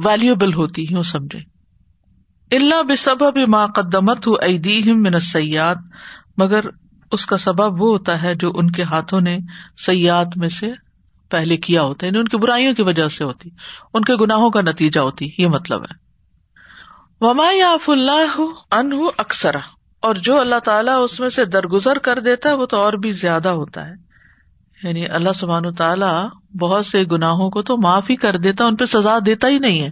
[0.05, 1.39] ویلوبل ہوتی، یوں سمجھے۔
[2.51, 4.27] اللہ بے سبب ماں قدمت
[4.85, 5.75] من سیاد
[6.37, 6.65] مگر
[7.11, 9.37] اس کا سبب وہ ہوتا ہے جو ان کے ہاتھوں نے
[9.85, 10.71] سیاد میں سے
[11.29, 13.49] پہلے کیا ہوتا ہے یعنی ان کی برائیوں کی وجہ سے ہوتی،
[13.93, 16.07] ان کے گناہوں کا نتیجہ ہوتی، یہ مطلب ہے۔
[17.21, 18.41] وما یاف اللہ
[18.71, 19.55] ان اکثر
[19.99, 23.09] اور جو اللہ تعالیٰ اس میں سے درگزر کر دیتا ہے، وہ تو اور بھی
[23.09, 23.93] زیادہ ہوتا ہے۔
[24.83, 26.25] یعنی اللہ سبحان تعالیٰ
[26.59, 29.81] بہت سے گناہوں کو تو معاف ہی کر دیتا، ان پہ سزا دیتا ہی نہیں
[29.81, 29.89] ہے۔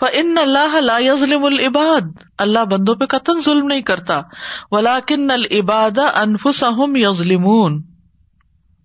[0.00, 4.20] ان اللہ لا یظلم العباد۔ اللہ بندوں پہ قطن ظلم نہیں کرتا۔
[4.70, 7.82] ولاکن العباد انفسهم یظلمون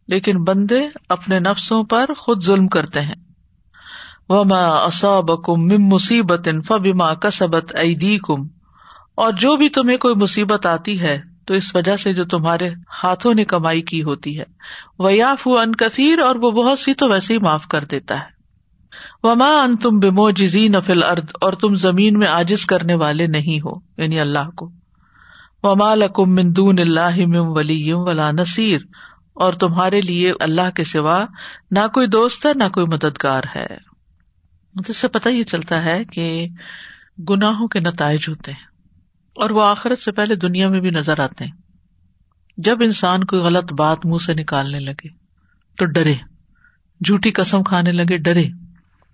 [0.08, 3.16] لیکن بندے اپنے نفسوں پر خود ظلم کرتے ہیں۔
[4.30, 8.48] وما اصابکم من مصیبت فبما کسبت ایدیکم
[9.16, 12.70] اور جو بھی تمہیں کوئی مصیبت آتی ہے، تو اس وجہ سے جو تمہارے
[13.04, 14.44] ہاتھوں نے کمائی کی ہوتی ہے۔
[15.00, 18.41] وہ ان کثیر اور وہ بہت سی تو ویسے ہی معاف کر دیتا ہے۔
[19.24, 23.60] وما ان تم بمو جزی نفل ارد اور تم زمین میں آجز کرنے والے نہیں
[23.60, 24.70] ہو یعنی اللہ کو۔
[25.64, 28.80] وما لکم من دون اللہ ولی ولا نصیر،
[29.36, 31.20] اور تمہارے لیے اللہ کے سوا
[31.72, 33.68] نہ کوئی دوست ہے، نہ کوئی مددگار ہے۔
[34.76, 36.26] جس سے پتہ یہ چلتا ہے کہ
[37.30, 38.66] گناہوں کے نتائج ہوتے ہیں،
[39.36, 41.52] اور وہ آخرت سے پہلے دنیا میں بھی نظر آتے ہیں۔
[42.58, 45.10] جب انسان کوئی غلط بات منہ سے نکالنے لگے
[45.78, 46.16] تو ڈرے،
[47.02, 48.44] جھوٹی قسم کھانے لگے، ڈرے۔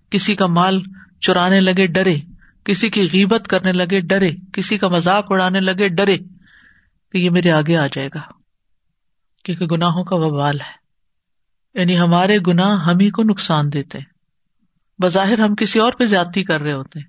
[0.10, 0.82] کسی کا مال
[1.22, 2.16] چرانے لگے، ڈرے۔
[2.64, 6.18] کسی کی غیبت کرنے لگے، ڈرے۔ کسی کا مذاق اڑانے لگے، ڈرے
[7.12, 8.22] کہ یہ میرے آگے آ جائے گا۔
[9.44, 10.88] کیونکہ گناہوں کا وبال ہے۔
[11.80, 14.00] یعنی ہمارے گناہ ہم ہی کو نقصان دیتے
[15.00, 17.00] بظاہر ہم کسی اور پہ زیادتی کر رہے ہوتے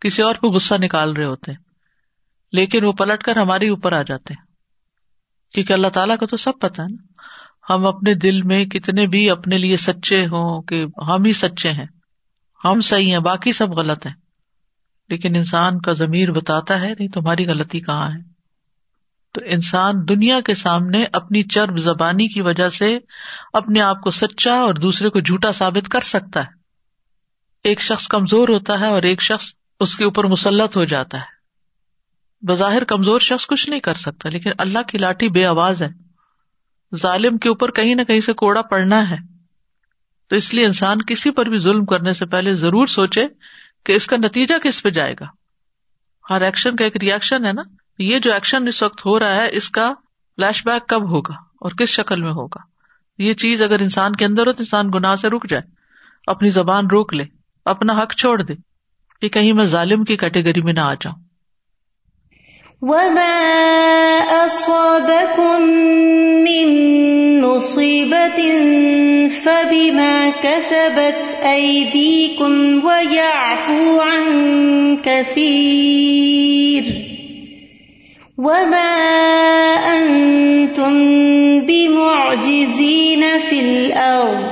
[0.00, 1.52] کسی اور پہ غصہ نکال رہے ہوتے
[2.52, 4.34] لیکن وہ پلٹ کر ہمارے اوپر آ جاتے
[5.54, 7.22] کیونکہ اللہ تعالیٰ کا تو سب پتا ہے نا۔
[7.72, 11.86] ہم اپنے دل میں کتنے بھی اپنے لیے سچے ہوں کہ ہم ہی سچے ہیں۔
[12.64, 14.14] ہم صحیح ہیں، باقی سب غلط ہیں۔
[15.08, 18.30] لیکن انسان کا ضمیر بتاتا ہے، نہیں تمہاری غلطی کہاں ہے؟
[19.34, 22.98] تو انسان دنیا کے سامنے اپنی چرب زبانی کی وجہ سے
[23.52, 26.48] اپنے آپ کو سچا اور دوسرے کو جھوٹا ثابت کر سکتا ہے۔
[27.64, 29.46] ایک شخص کمزور ہوتا ہے اور ایک شخص
[29.80, 31.40] اس کے اوپر مسلط ہو جاتا ہے۔
[32.46, 35.88] بظاہر کمزور شخص کچھ نہیں کر سکتا، لیکن اللہ کی لاٹھی بے آواز ہے۔
[36.96, 39.16] ظالم کے اوپر کہیں نہ کہیں سے کوڑا پڑنا ہے۔
[40.30, 43.26] تو اس لیے انسان کسی پر بھی ظلم کرنے سے پہلے ضرور سوچے
[43.86, 45.24] کہ اس کا نتیجہ کس پہ جائے گا۔
[46.30, 47.62] ہر ایکشن کا ایک ریئیکشن ہے نا۔
[47.98, 49.92] یہ جو ایکشن اس وقت ہو رہا ہے، اس کا
[50.36, 52.60] فلیش بیک کب ہوگا اور کس شکل میں ہوگا؟
[53.18, 55.62] یہ چیز اگر انسان کے اندر ہو تو انسان گناہ سے رک جائے۔
[56.26, 57.24] اپنی زبان روک لے،
[57.64, 58.54] اپنا حق چھوڑ دے
[59.20, 61.29] کہ کہیں میں ظالم کی کیٹیگری میں نہ آ جاؤں۔
[62.82, 65.62] وما أصابكم
[66.44, 66.68] من
[67.40, 68.40] مصيبة
[69.28, 74.24] فبما كسبت أيديكم ويعفو عن
[75.04, 76.84] كثير
[78.38, 78.92] وما
[79.96, 80.94] أنتم
[81.60, 84.44] بمعجزين في الأرض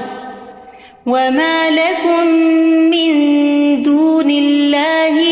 [1.06, 2.26] وما لكم
[2.92, 3.12] من
[3.82, 5.27] دون الله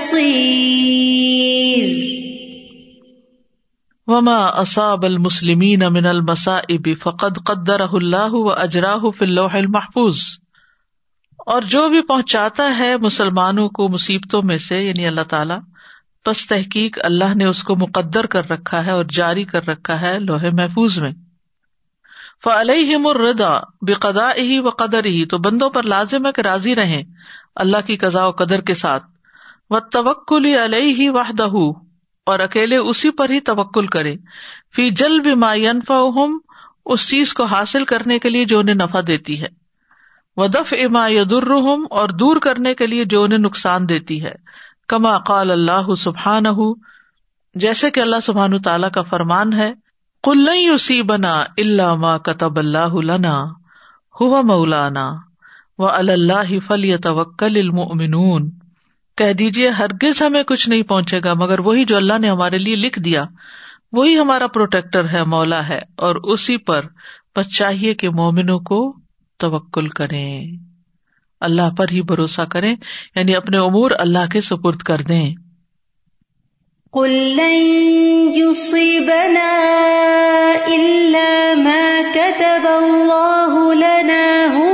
[0.00, 1.88] ولا نصير
[4.06, 10.20] وما اصاب المسلمین من المصائب فقد قدره اللہ و اجراہ فی اللوح المحفوظ.
[11.46, 15.58] اور جو بھی پہنچاتا ہے مسلمانوں کو مصیبتوں میں سے یعنی اللہ تعالیٰ،
[16.24, 20.18] پس تحقیق اللہ نے اس کو مقدر کر رکھا ہے اور جاری کر رکھا ہے
[20.18, 21.12] لوہے محفوظ میں.
[22.44, 26.76] فعلیہ مردا بے قدا ہی و قدر ہی تو بندوں پر لازم ہے کہ راضی
[26.76, 27.02] رہے
[27.54, 29.19] اللہ کی قزا و قدر کے ساتھ۔
[29.70, 31.46] و توکل علیہ ہی واہدہ
[32.26, 34.14] اور اکیلے اسی پر ہی توکل کرے۔
[34.76, 36.00] فی جل بھی ماینفا
[36.86, 39.46] اس چیز کو حاصل کرنے کے لیے جو انہیں نفع دیتی ہے۔
[40.36, 44.34] و دف اما یدرحم اور دور کرنے کے لیے جو انہیں نقصان دیتی ہے۔
[44.88, 46.42] کما قال اللہ سبحان
[47.54, 49.72] جیسے کہ اللہ سبحان تعالیٰ کا فرمان ہے
[50.22, 53.44] کل اسی بنا اللہ ما کتب اللہ لنا
[54.20, 55.12] ہوا مولانا
[55.78, 58.50] و اللہ فل توکل المؤمنون۔
[59.20, 62.76] کہہ دیجیے ہرگز ہمیں کچھ نہیں پہنچے گا، مگر وہی جو اللہ نے ہمارے لیے
[62.76, 63.24] لکھ دیا،
[63.92, 66.86] وہی ہمارا پروٹیکٹر ہے، مولا ہے، اور اسی پر
[67.36, 68.94] بس چاہیے کہ مومنوں کو
[69.38, 70.46] توکل کریں۔
[71.40, 72.76] اللہ پر ہی بھروسہ کریں
[73.14, 75.34] یعنی اپنے امور اللہ کے سپرد کر دیں۔
[76.92, 77.40] قل
[78.34, 79.48] يصيبنا
[80.68, 84.69] إلا ما كتب الله لنا هو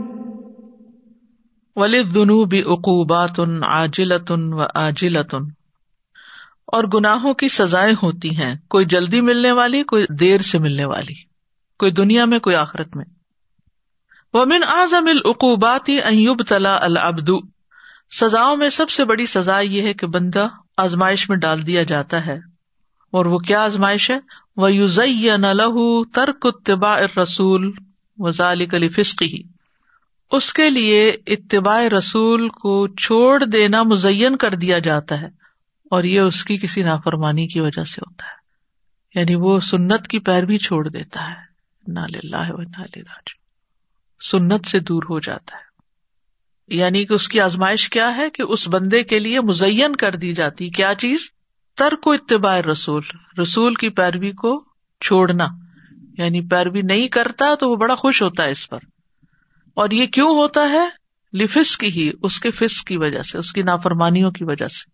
[1.76, 5.46] وللذنوب عقوبات عاجلة وآجلة۔
[6.66, 11.14] اور گناہوں کی سزائیں ہوتی ہیں، کوئی جلدی ملنے والی، کوئی دیر سے ملنے والی۔
[11.78, 13.04] کوئی دنیا میں، کوئی آخرت میں۔
[14.32, 17.30] ومن اعظم العقوبات ایوب تلا العبد۔
[18.20, 22.26] سزاؤں میں سب سے بڑی سزا یہ ہے کہ بندہ آزمائش میں ڈال دیا جاتا
[22.26, 22.49] ہے۔
[23.10, 24.18] اور وہ کیا آزمائش ہے؟
[24.56, 27.72] وہ یوز لہ ترک اتباع رسول
[28.18, 29.42] وزال کلی فسقی
[30.30, 35.26] اس کے لیے اتباع رسول کو چھوڑ دینا مزین کر دیا جاتا ہے
[35.90, 38.40] اور یہ اس کی کسی نافرمانی کی وجہ سے ہوتا ہے۔
[39.18, 41.50] یعنی وہ سنت کی پیروی چھوڑ دیتا ہے۔
[44.20, 45.70] سنت سے دور ہو جاتا ہے۔
[46.76, 50.32] یعنی کہ اس کی آزمائش کیا ہے؟ کہ اس بندے کے لیے مزین کر دی
[50.32, 51.30] جاتی۔ کیا چیز؟
[51.80, 53.02] ترک اتباع رسول
[53.40, 54.64] رسول کی پیروی کو
[55.00, 55.46] چھوڑنا
[56.18, 58.78] یعنی پیروی نہیں کرتا تو وہ بڑا خوش ہوتا ہے اس پر۔
[59.74, 60.88] اور یہ کیوں ہوتا ہے؟
[61.36, 64.90] لفس کی ہی، اس کے فس کی وجہ سے، اس کی نافرمانیوں کی وجہ سے۔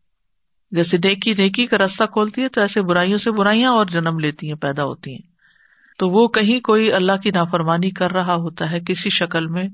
[0.77, 4.49] جیسے نیکی نیکی کا راستہ کھولتی ہے تو ایسے برائیوں سے برائیاں اور جنم لیتی
[4.49, 5.23] ہیں، پیدا ہوتی ہیں۔
[5.99, 9.69] تو وہ کہیں کوئی اللہ کی نافرمانی کر رہا ہوتا ہے کسی شکل میں،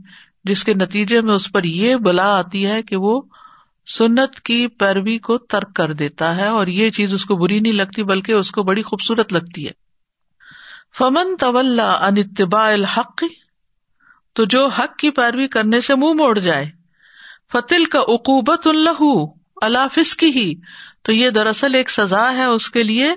[0.44, 3.20] جس کے نتیجے میں اس پر یہ بلا آتی ہے کہ وہ
[3.86, 7.72] سنت کی پیروی کو ترک کر دیتا ہے اور یہ چیز اس کو بری نہیں
[7.72, 9.70] لگتی بلکہ اس کو بڑی خوبصورت لگتی ہے۔
[10.98, 13.24] فمن طول ان اتباع الحق،
[14.32, 16.70] تو جو حق کی پیروی کرنے سے منہ موڑ جائے
[17.52, 19.24] فتل کا عقوبت اللہ
[19.62, 20.54] اللہ فس کی ہی
[21.02, 23.14] تو یہ دراصل ایک سزا ہے اس کے لیے،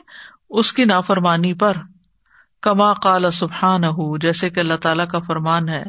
[0.50, 1.74] اس کی نافرمانی پر۔
[2.62, 3.82] کما کال سبحان
[4.20, 5.84] جیسے کہ اللہ تعالیٰ کا فرمان ہے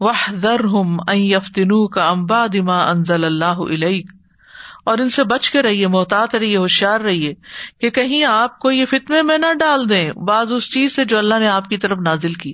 [0.00, 4.02] واہ در ہم یفتنو کا امبا دما انزل اللہ علیہ
[4.84, 7.34] اور ان سے بچ کے رہیے، محتاط رہیے، ہوشیار رہیے
[7.80, 11.18] کہ کہیں آپ کو یہ فتنے میں نہ ڈال دیں۔ بعض اس چیز سے جو
[11.18, 12.52] اللہ نے آپ کی طرف نازل کی۔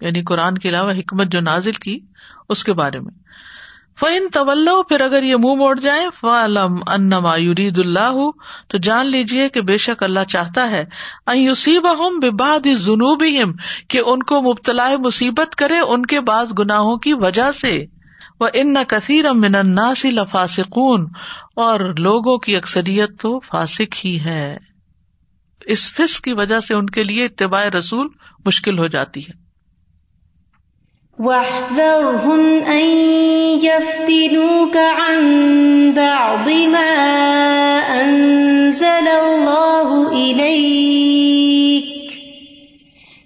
[0.00, 1.98] یعنی قرآن کے علاوہ حکمت جو نازل کی
[2.48, 3.12] اس کے بارے میں۔
[4.00, 8.18] فن طول پھر اگر یہ منہ موڑ جائے فعلم انما یرید اللہ
[8.68, 10.84] تو جان لیجیے کہ بے شک اللہ چاہتا ہے
[12.20, 13.38] بباد جنوبی
[13.88, 17.84] کہ ان کو مبتلا مصیبت کرے ان کے بعض گناہوں کی وجہ سے۔
[18.40, 21.06] وہ ان نہ کثیر من الناس لفاسقون،
[21.56, 24.56] اور لوگوں کی اکثریت تو فاسق ہی ہے۔
[25.66, 28.08] اس فس کی وجہ سے ان کے لیے اتباع رسول
[28.46, 29.43] مشکل ہو جاتی ہے۔
[31.20, 32.86] وَاحْذَرْهُمْ أَن
[33.62, 35.22] يَفْتِنُوكَ عَن
[35.94, 36.90] بَعْضِ مَا
[38.02, 41.86] أَنزَلَ اللَّهُ إِلَيْكَ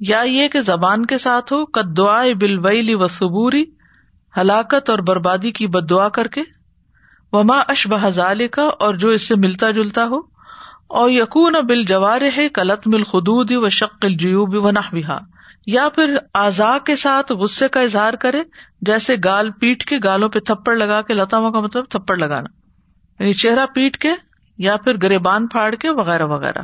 [0.00, 3.64] یا یہ کہ زبان کے ساتھ ہو کد دعائے بل ویلی و صبوری
[4.36, 6.42] ہلاکت اور بربادی کی بد دعا کر کے۔
[7.32, 10.35] وما اش بہزال کا اور جو اس سے ملتا جلتا ہو۔
[10.88, 15.18] اور یقون بل جوار ہے کلت مل خدود و شق الجیوب و نہ
[15.66, 18.42] یا پھر آزا کے ساتھ غصے کا اظہار کرے،
[18.80, 22.48] جیسے گال پیٹ کے گالوں پہ تھپڑ لگا کے، لتا کا مطلب تھپڑ لگانا
[23.20, 24.10] یعنی چہرہ پیٹ کے
[24.58, 26.62] یا پھر گریبان پھاڑ کے، وغیرہ وغیرہ۔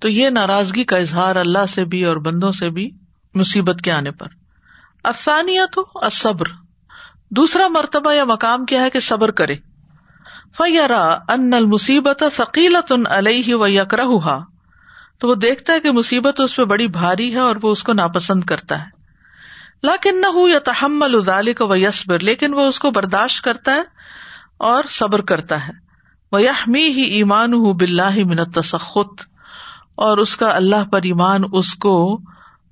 [0.00, 2.90] تو یہ ناراضگی کا اظہار اللہ سے بھی اور بندوں سے بھی
[3.34, 4.26] مصیبت کے آنے پر۔
[5.04, 6.46] افسانیہ تو صبر
[7.30, 9.54] دوسرا مرتبہ یا مقام کیا ہے کہ صبر کرے۔
[10.58, 14.38] فیارا ان المصیبت ثقیلت علیہ و یکرہ
[15.18, 17.92] تو وہ دیکھتا ہے کہ مصیبت اس پہ بڑی بھاری ہے اور وہ اس کو
[17.92, 18.86] ناپسند کرتا ہے۔
[19.82, 23.72] لاکن نہ ہو یا تحمل ادال کو وہ یسبر لیکن وہ اس کو برداشت کرتا
[23.72, 23.82] ہے
[24.58, 25.72] اور صبر کرتا ہے۔
[26.32, 29.22] وہ یحمی ہی ایمان ہُ بلّہ منت تسخت
[29.94, 32.20] اور اس کا اللہ پر ایمان اس کو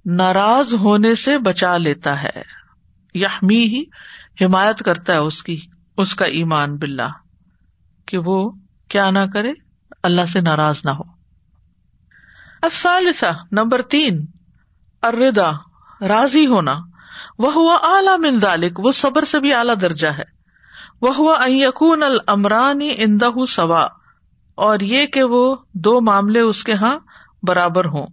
[0.07, 2.43] ناراض ہونے سے بچا لیتا ہے۔
[3.15, 3.83] یحمی ہی
[4.45, 5.61] حمایت کرتا ہے اس کی،
[5.97, 7.09] اس کا ایمان بلّہ
[8.13, 8.51] کہ وہ
[8.89, 9.53] کیا نہ کرے،
[10.03, 11.03] اللہ سے ناراض نہ ہو۔
[12.63, 14.27] افالثہ نمبر تین
[15.03, 15.51] اردا
[16.09, 16.75] راضی ہونا۔
[17.39, 20.23] وہ ہوا اعلی من ذالک، وہ صبر سے بھی اعلیٰ درجہ ہے۔
[21.03, 23.89] وہ ہوا یقون المرانی اندہ سوا،
[24.55, 26.99] اور یہ کہ وہ دو معاملے اس کے ہاں
[27.43, 28.07] برابر ہوں۔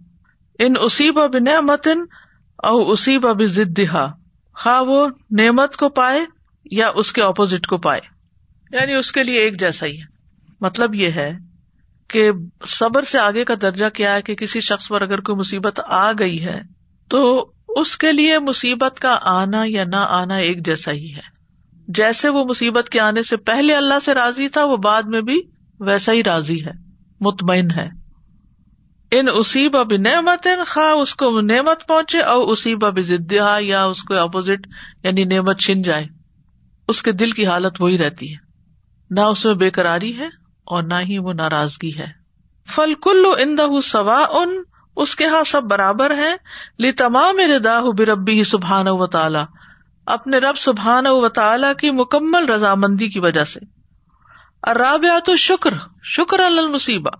[0.58, 1.98] ان اصیب اب نعمتن
[2.58, 4.06] او اصیب اب ضدہ خا
[4.66, 6.24] ہاں وہ نعمت کو پائے
[6.64, 8.19] یا اس کے اپوزٹ کو پائے۔
[8.72, 10.06] یعنی اس کے لیے ایک جیسا ہی ہے۔
[10.60, 11.32] مطلب یہ ہے
[12.08, 12.30] کہ
[12.66, 16.12] صبر سے آگے کا درجہ کیا ہے کہ کسی شخص پر اگر کوئی مصیبت آ
[16.12, 16.60] گئی ہے،
[17.08, 21.40] تو اس کے لیے مصیبت کا آنا یا نہ آنا ایک جیسا ہی ہے۔
[21.88, 25.40] جیسے وہ مصیبت کے آنے سے پہلے اللہ سے راضی تھا، وہ بعد میں بھی
[25.80, 26.70] ویسا ہی راضی ہے،
[27.20, 27.88] مطمئن ہے۔
[29.10, 34.02] ان اصیب اب نعمت خواہ اس کو نعمت پہنچے اور اصیب اب ضدہ یا اس
[34.02, 34.66] کو اپوزٹ
[35.02, 36.06] یعنی نعمت چھن جائے۔
[36.88, 38.49] اس کے دل کی حالت وہی رہتی ہے۔
[39.10, 40.26] نہ اس میں بے قراری ہے
[40.64, 42.06] اور نہ ہی وہ ناراضگی ہے۔
[42.66, 44.48] فل کلو اندہ سوا ان
[44.96, 46.34] اس کے یہاں سب برابر ہے
[46.78, 49.38] لی تمام ردا بربی سبحان و تعالی
[50.06, 53.60] اپنے رب سبحان و تعالی کی مکمل رضامندی کی وجہ سے۔
[54.62, 55.70] ارابیات شکر
[56.02, 57.10] شکر المصیبہ۔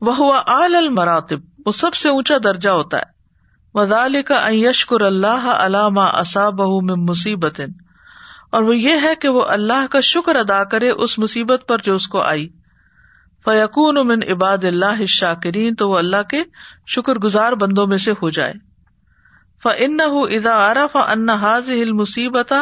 [0.00, 3.20] وہ آل المراتب، وہ سب سے اونچا درجہ ہوتا ہے۔
[3.74, 7.60] وزال کا یشکر اللہ علامہ اصاب میں مصیبت
[8.52, 11.94] اور وہ یہ ہے کہ وہ اللہ کا شکر ادا کرے اس مصیبت پر جو
[11.94, 12.48] اس کو آئی۔
[13.44, 16.42] فیقون من عباد اللہ شاکرین تو وہ اللہ کے
[16.86, 18.52] شکر گزار بندوں میں سے ہو جائے۔
[19.62, 22.52] فن ادا عرف ان حاض مصیبت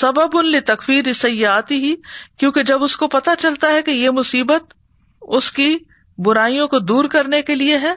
[0.00, 1.94] سبب ال تقفیر سیاتی ہی
[2.38, 4.74] کیونکہ جب اس کو پتا چلتا ہے کہ یہ مصیبت
[5.22, 5.76] اس کی
[6.18, 7.92] برائیوں کو دور کرنے کے لیے ہے،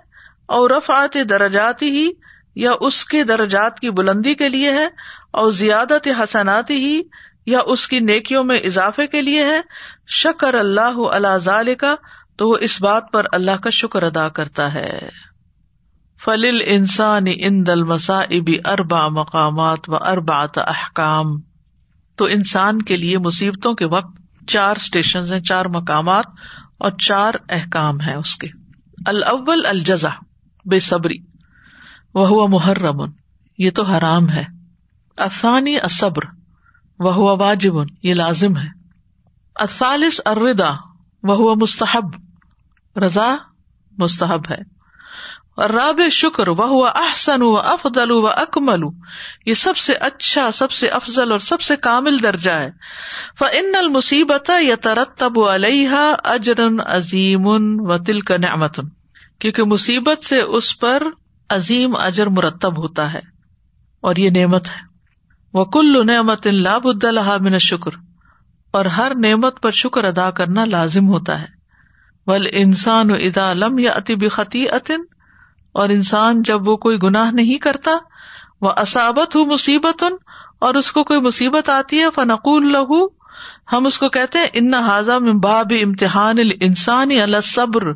[0.45, 2.09] اور رف آتے درجاتی ہی
[2.55, 4.87] یا اس کے درجات کی بلندی کے لیے ہے
[5.31, 7.01] اور زیادت حسنات ہی
[7.45, 9.61] یا اس کی نیکیوں میں اضافے کے لیے ہے،
[10.07, 11.95] شکر اللہ اللہ کا
[12.37, 15.09] تو وہ اس بات پر اللہ کا شکر ادا کرتا ہے۔
[16.25, 21.25] فل انسان ان دل مسا ابی اربا مقامات و اربات احکام
[22.15, 26.25] تو انسان کے لیے مصیبتوں کے وقت چار اسٹیشن ہیں، چار مقامات
[26.77, 28.47] اور چار احکام ہیں اس کے۔
[29.05, 30.09] الاول الجزا
[30.65, 31.34] بے صبری۔
[32.15, 33.11] وہ ہوا محرم،
[33.57, 34.43] یہ تو حرام ہے۔
[35.17, 36.21] افانی اصبر
[36.99, 38.67] وہ ہوا واجب، یہ لازم ہے۔
[39.55, 40.69] اثالث اردا
[41.23, 42.05] وہ ہوا مستحب،
[42.99, 43.35] رضا
[43.97, 44.75] مستحب ہے۔
[45.57, 48.79] راب شکر وہ ہوا احسن و افضل و اکمل،
[49.45, 52.71] یہ سب سے اچھا سب سے افضل اور سب سے کامل درجہ ہے۔
[53.39, 57.47] فن المصیبت یا ترتب علیہ اجرن عظیم
[57.79, 58.83] و تل کا نعمتن،
[59.39, 61.03] کیونکہ مصیبت سے اس پر
[61.49, 63.19] عظیم اجر مرتب ہوتا ہے
[64.01, 64.95] اور یہ نعمت ہے۔
[65.53, 66.87] وہ کل نعمت لاب
[67.39, 67.91] من شکر
[68.71, 71.45] اور ہر نعمت پر شکر ادا کرنا لازم ہوتا ہے۔
[72.27, 75.01] ول انسان ادا لم یا اطب خطی عطن
[75.71, 77.91] اور انسان جب وہ کوئی گناہ نہیں کرتا
[78.61, 80.03] وہ اسابت ہو مصیبت
[80.59, 83.05] اور اس کو کوئی مصیبت آتی ہے، فنقول لہو
[83.71, 87.93] ہم اس کو کہتے ہیں ان حاضہ باب امتحان انسان الصبر۔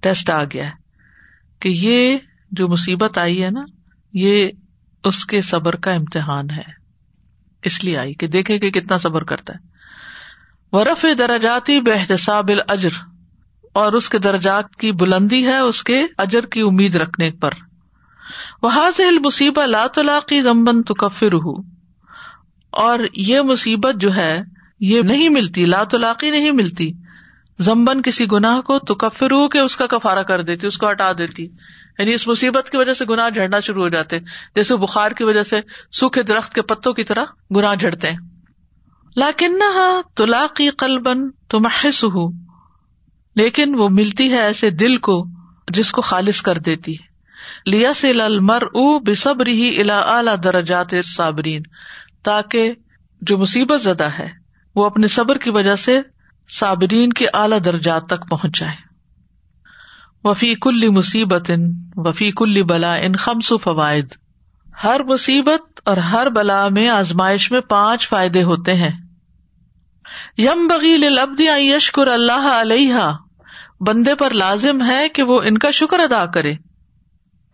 [0.00, 0.70] ٹیسٹ آ گیا ہے
[1.60, 2.18] کہ یہ
[2.52, 3.60] جو مصیبت آئی ہے نا،
[4.12, 4.48] یہ
[5.04, 6.82] اس کے صبر کا امتحان ہے۔
[7.62, 9.72] اس لیے آئی کہ دیکھے کہ کتنا صبر کرتا ہے۔
[10.72, 12.90] ورف درجاتی بحتساب الجر
[13.72, 17.50] اور اس کے درجات کی بلندی ہے اس کے اجر کی امید رکھنے پر۔
[18.62, 21.34] وہ سے مصیبت لا طلاقی زمبن تو کفر
[22.70, 24.42] اور یہ مصیبت جو ہے،
[24.80, 26.92] یہ نہیں ملتی، لا طلاقی نہیں ملتی۔
[27.58, 30.90] زمبن کسی گناہ کو تو کفر ہو کے اس کا کفارا کر دیتی، اس کو
[30.90, 31.48] ہٹا دیتی۔
[31.98, 34.18] یعنی اس مصیبت کی وجہ سے گناہ جھڑنا شروع ہو جاتے
[34.54, 35.60] جیسے بخار کی وجہ سے
[35.92, 37.24] سوکھے درخت کے پتوں کی طرح
[37.56, 38.18] گناہ جھڑتے ہیں۔
[39.16, 39.62] لاکن
[40.14, 42.32] تلاقی قلبن تو محس ہوں
[43.36, 45.24] لیکن وہ ملتی ہے ایسے دل کو
[45.68, 50.94] جس کو خالص کر دیتی ہے۔ لیا سے لمر او بسبر ہی الا اعلی درجات
[51.04, 51.62] صابرین
[52.22, 52.72] تاکہ
[53.20, 54.28] جو مصیبت زدہ ہے،
[54.76, 56.00] وہ اپنے صبر کی وجہ سے
[56.48, 58.91] صابرین کے اعلی درجات تک پہنچ جائے۔
[60.24, 61.50] وفی کل مصیبت
[61.96, 64.08] وفی کل بلا ان خمس فوائد۔
[64.84, 68.90] ہر مصیبت اور ہر بلا میں آزمائش میں پانچ فائدے ہوتے ہیں۔
[70.38, 72.94] یم بغیل لبدی یشکر اللہ علیہ
[73.80, 76.52] بندے پر لازم ہے کہ وہ ان کا شکر ادا کرے۔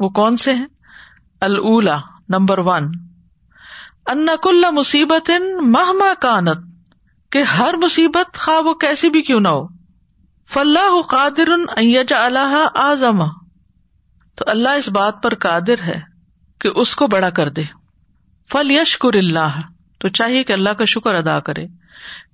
[0.00, 0.66] وہ کون سے ہیں؟
[1.40, 2.84] اللہ نمبر ون۔
[4.06, 6.58] ان کل مصیبت مہما کانت۔
[7.32, 9.77] کہ ہر مصیبت خواہ وہ کیسی بھی کیوں نہ ہو۔
[10.54, 11.48] فلاح قادر
[12.10, 13.24] اللہ آزم
[14.34, 16.00] تو اللہ اس بات پر قادر ہے
[16.60, 17.62] کہ اس کو بڑا کر دے۔
[18.52, 19.60] فل یشکر اللہ
[19.98, 21.64] تو چاہیے کہ اللہ کا شکر ادا کرے۔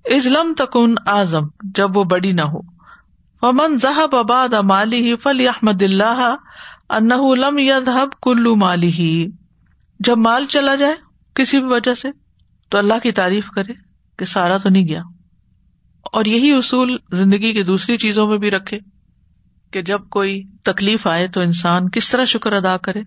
[0.05, 2.59] ازلم تکن اعظم جب وہ بڑی نہ ہو۔
[3.41, 6.35] ومن ذہب اباد مالی فل احمد اللہ
[6.89, 7.09] ان
[7.39, 9.27] لم یذہب کلو مالی ہی
[9.99, 10.93] جب مال چلا جائے
[11.33, 12.09] کسی بھی وجہ سے،
[12.69, 13.73] تو اللہ کی تعریف کرے
[14.19, 15.01] کہ سارا تو نہیں گیا۔
[16.15, 18.79] اور یہی اصول زندگی کی دوسری چیزوں میں بھی رکھے
[19.71, 23.01] کہ جب کوئی تکلیف آئے تو انسان کس طرح شکر ادا کرے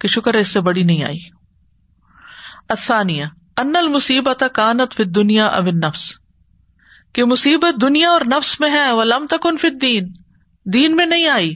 [0.00, 1.18] کہ شکر اس سے بڑی نہیں آئی۔
[2.68, 3.24] افسانیہ
[3.56, 6.12] ان المصیبت کانت فی دنیا اب نفس
[7.12, 10.04] کہ مصیبت دنیا اور نفس میں ہے وہ لم تک ان فت دین
[10.64, 11.54] دین میں نہیں آئی۔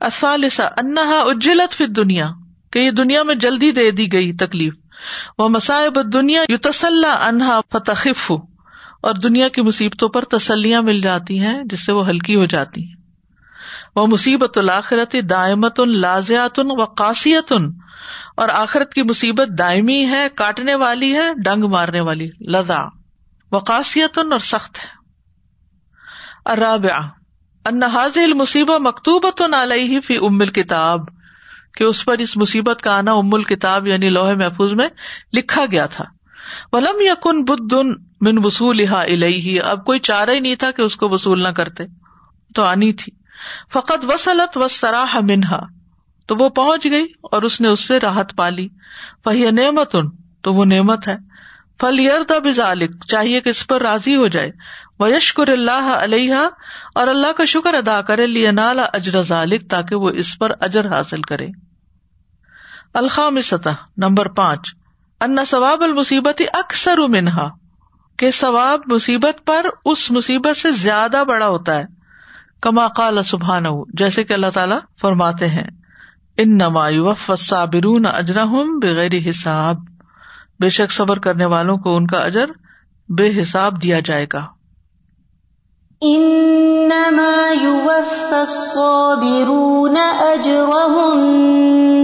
[0.00, 2.28] اصالسا انہا اجلت فت دنیا
[2.70, 4.74] کہ یہ دنیا میں جلدی دے دی گئی تکلیف۔
[5.38, 8.32] وہ مسائب دنیا یو تسلح انہا فتخف
[9.06, 12.84] اور دنیا کی مصیبتوں پر تسلیاں مل جاتی ہیں، جس سے وہ ہلکی ہو جاتی
[12.84, 12.94] ہیں۔
[13.96, 17.72] وہ مصیبت الآخرت دائمت ان لازیات و قاسیت ان
[18.36, 22.78] اور آخرت کی مصیبت دائمی ہے، کاٹنے والی ہے، ڈنگ مارنے والی، لذا۔
[23.52, 24.96] وقاسیت اور سخت ہے۔
[27.64, 31.00] ان حاضل مصیبہ مکتوبت علیہ فی ام کتاب
[31.74, 34.88] کہ اس پر اس مصیبت کا آنا ام الکتاب یعنی لوہے محفوظ میں
[35.32, 36.04] لکھا گیا تھا۔
[36.72, 38.80] ولم یقن بدن من وصول
[39.64, 41.84] اب کوئی چارہ ہی نہیں تھا کہ اس کو وصول نہ کرتے۔
[42.54, 43.12] تو آنی تھی۔
[43.72, 45.60] فقط وسلت و سراہ منہا،
[46.26, 48.68] تو وہ پہنچ گئی اور اس نے اس سے راحت پالی
[49.24, 50.10] فہی نعمت ان
[50.42, 51.16] تو وہ نعمت ہے۔
[51.80, 54.50] فل ذالک چاہیے کہ اس پر راضی ہو جائے۔
[54.98, 56.34] وہ یشکر اللہ علیہ
[56.94, 60.88] اور اللہ کا شکر ادا کرے لیا نالا اجر ذالک تاکہ وہ اس پر اجر
[60.88, 61.46] حاصل کرے۔
[62.94, 64.74] الخام سطح نمبر پانچ۔
[65.20, 67.65] ان ثواب المصیبت اکثر منہا۔
[68.16, 71.84] کہ ثواب مصیبت پر اس مصیبت سے زیادہ بڑا ہوتا ہے۔
[72.62, 73.64] کما قال سبحان
[73.94, 75.68] جیسے کہ اللہ تعالیٰ فرماتے ہیں
[76.36, 76.88] ان نما
[77.38, 79.76] صابرون اجرہم بغیر حساب۔
[80.60, 82.46] بے شک صبر کرنے والوں کو ان کا اجر
[83.08, 84.46] بے حساب دیا جائے گا۔
[86.00, 91.20] انما يوفى الصابرون اجرهم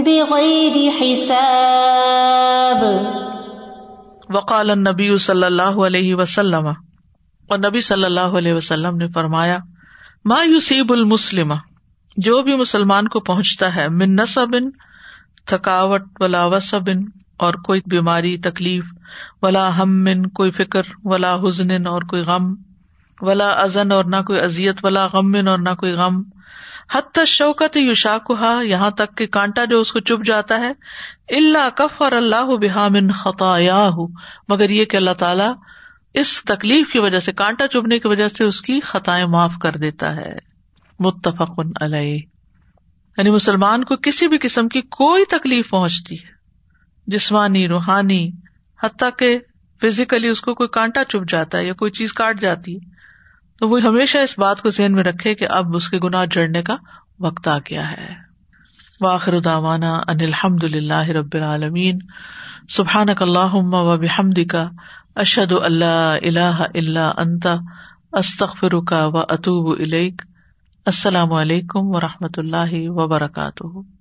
[0.05, 3.22] بغير حساب۔
[4.33, 6.67] وقال النبی صلی اللہ علیہ وسلم،
[7.49, 9.57] اور نبی صلی اللہ علیہ وسلم نے فرمایا،
[10.25, 11.53] ما یوسیب المسلم،
[12.17, 14.55] جو بھی مسلمان کو پہنچتا ہے، من نصب،
[15.45, 17.03] تھکاوٹ ولا وسبن
[17.37, 18.83] اور کوئی بیماری، تکلیف،
[19.41, 22.53] ولا ہم، کوئی فکر، ولا حزن، اور کوئی غم،
[23.17, 26.21] ولا ازن اور نہ کوئی ازیت ولا غم، اور نہ کوئی غم
[26.91, 28.17] حت شوکت یوشا
[28.63, 30.71] یہاں تک کہ کانٹا جو اس کو چپ جاتا ہے
[31.37, 33.57] اللہ کف اور اللہ بحامن خطا
[34.47, 35.53] مگر یہ کہ اللہ تعالیٰ
[36.13, 39.71] اس تکلیف کی وجہ سے، کانٹا چبنے کی وجہ سے اس کی خطائیں معاف کر
[39.71, 40.33] دیتا ہے۔
[40.99, 42.17] متفق علیہ۔
[43.17, 46.33] یعنی مسلمان کو کسی بھی قسم کی کوئی تکلیف پہنچتی ہے،
[47.07, 48.31] جسمانی، روحانی،
[48.83, 49.39] حتیٰ کہ
[49.81, 53.02] فزیکلی اس کو کوئی کانٹا چپ جاتا ہے یا کوئی چیز کاٹ جاتی ہے۔
[53.59, 56.61] تو وہ ہمیشہ اس بات کو ذہن میں رکھے کہ اب اس کے گناہ جڑنے
[56.61, 56.75] کا
[57.19, 58.15] وقت آ گیا ہے۔
[59.01, 61.99] واخر داوانا ان الحمد اللہ رب العالمین۔
[62.69, 64.69] سبحان اللہ و بحمد کا
[65.15, 67.53] اشد اللہ اللہ اللہ انتا
[68.13, 69.77] استخر کا و اطوب
[70.85, 73.92] السلام علیکم و رحمۃ اللہ وبرکاتہ۔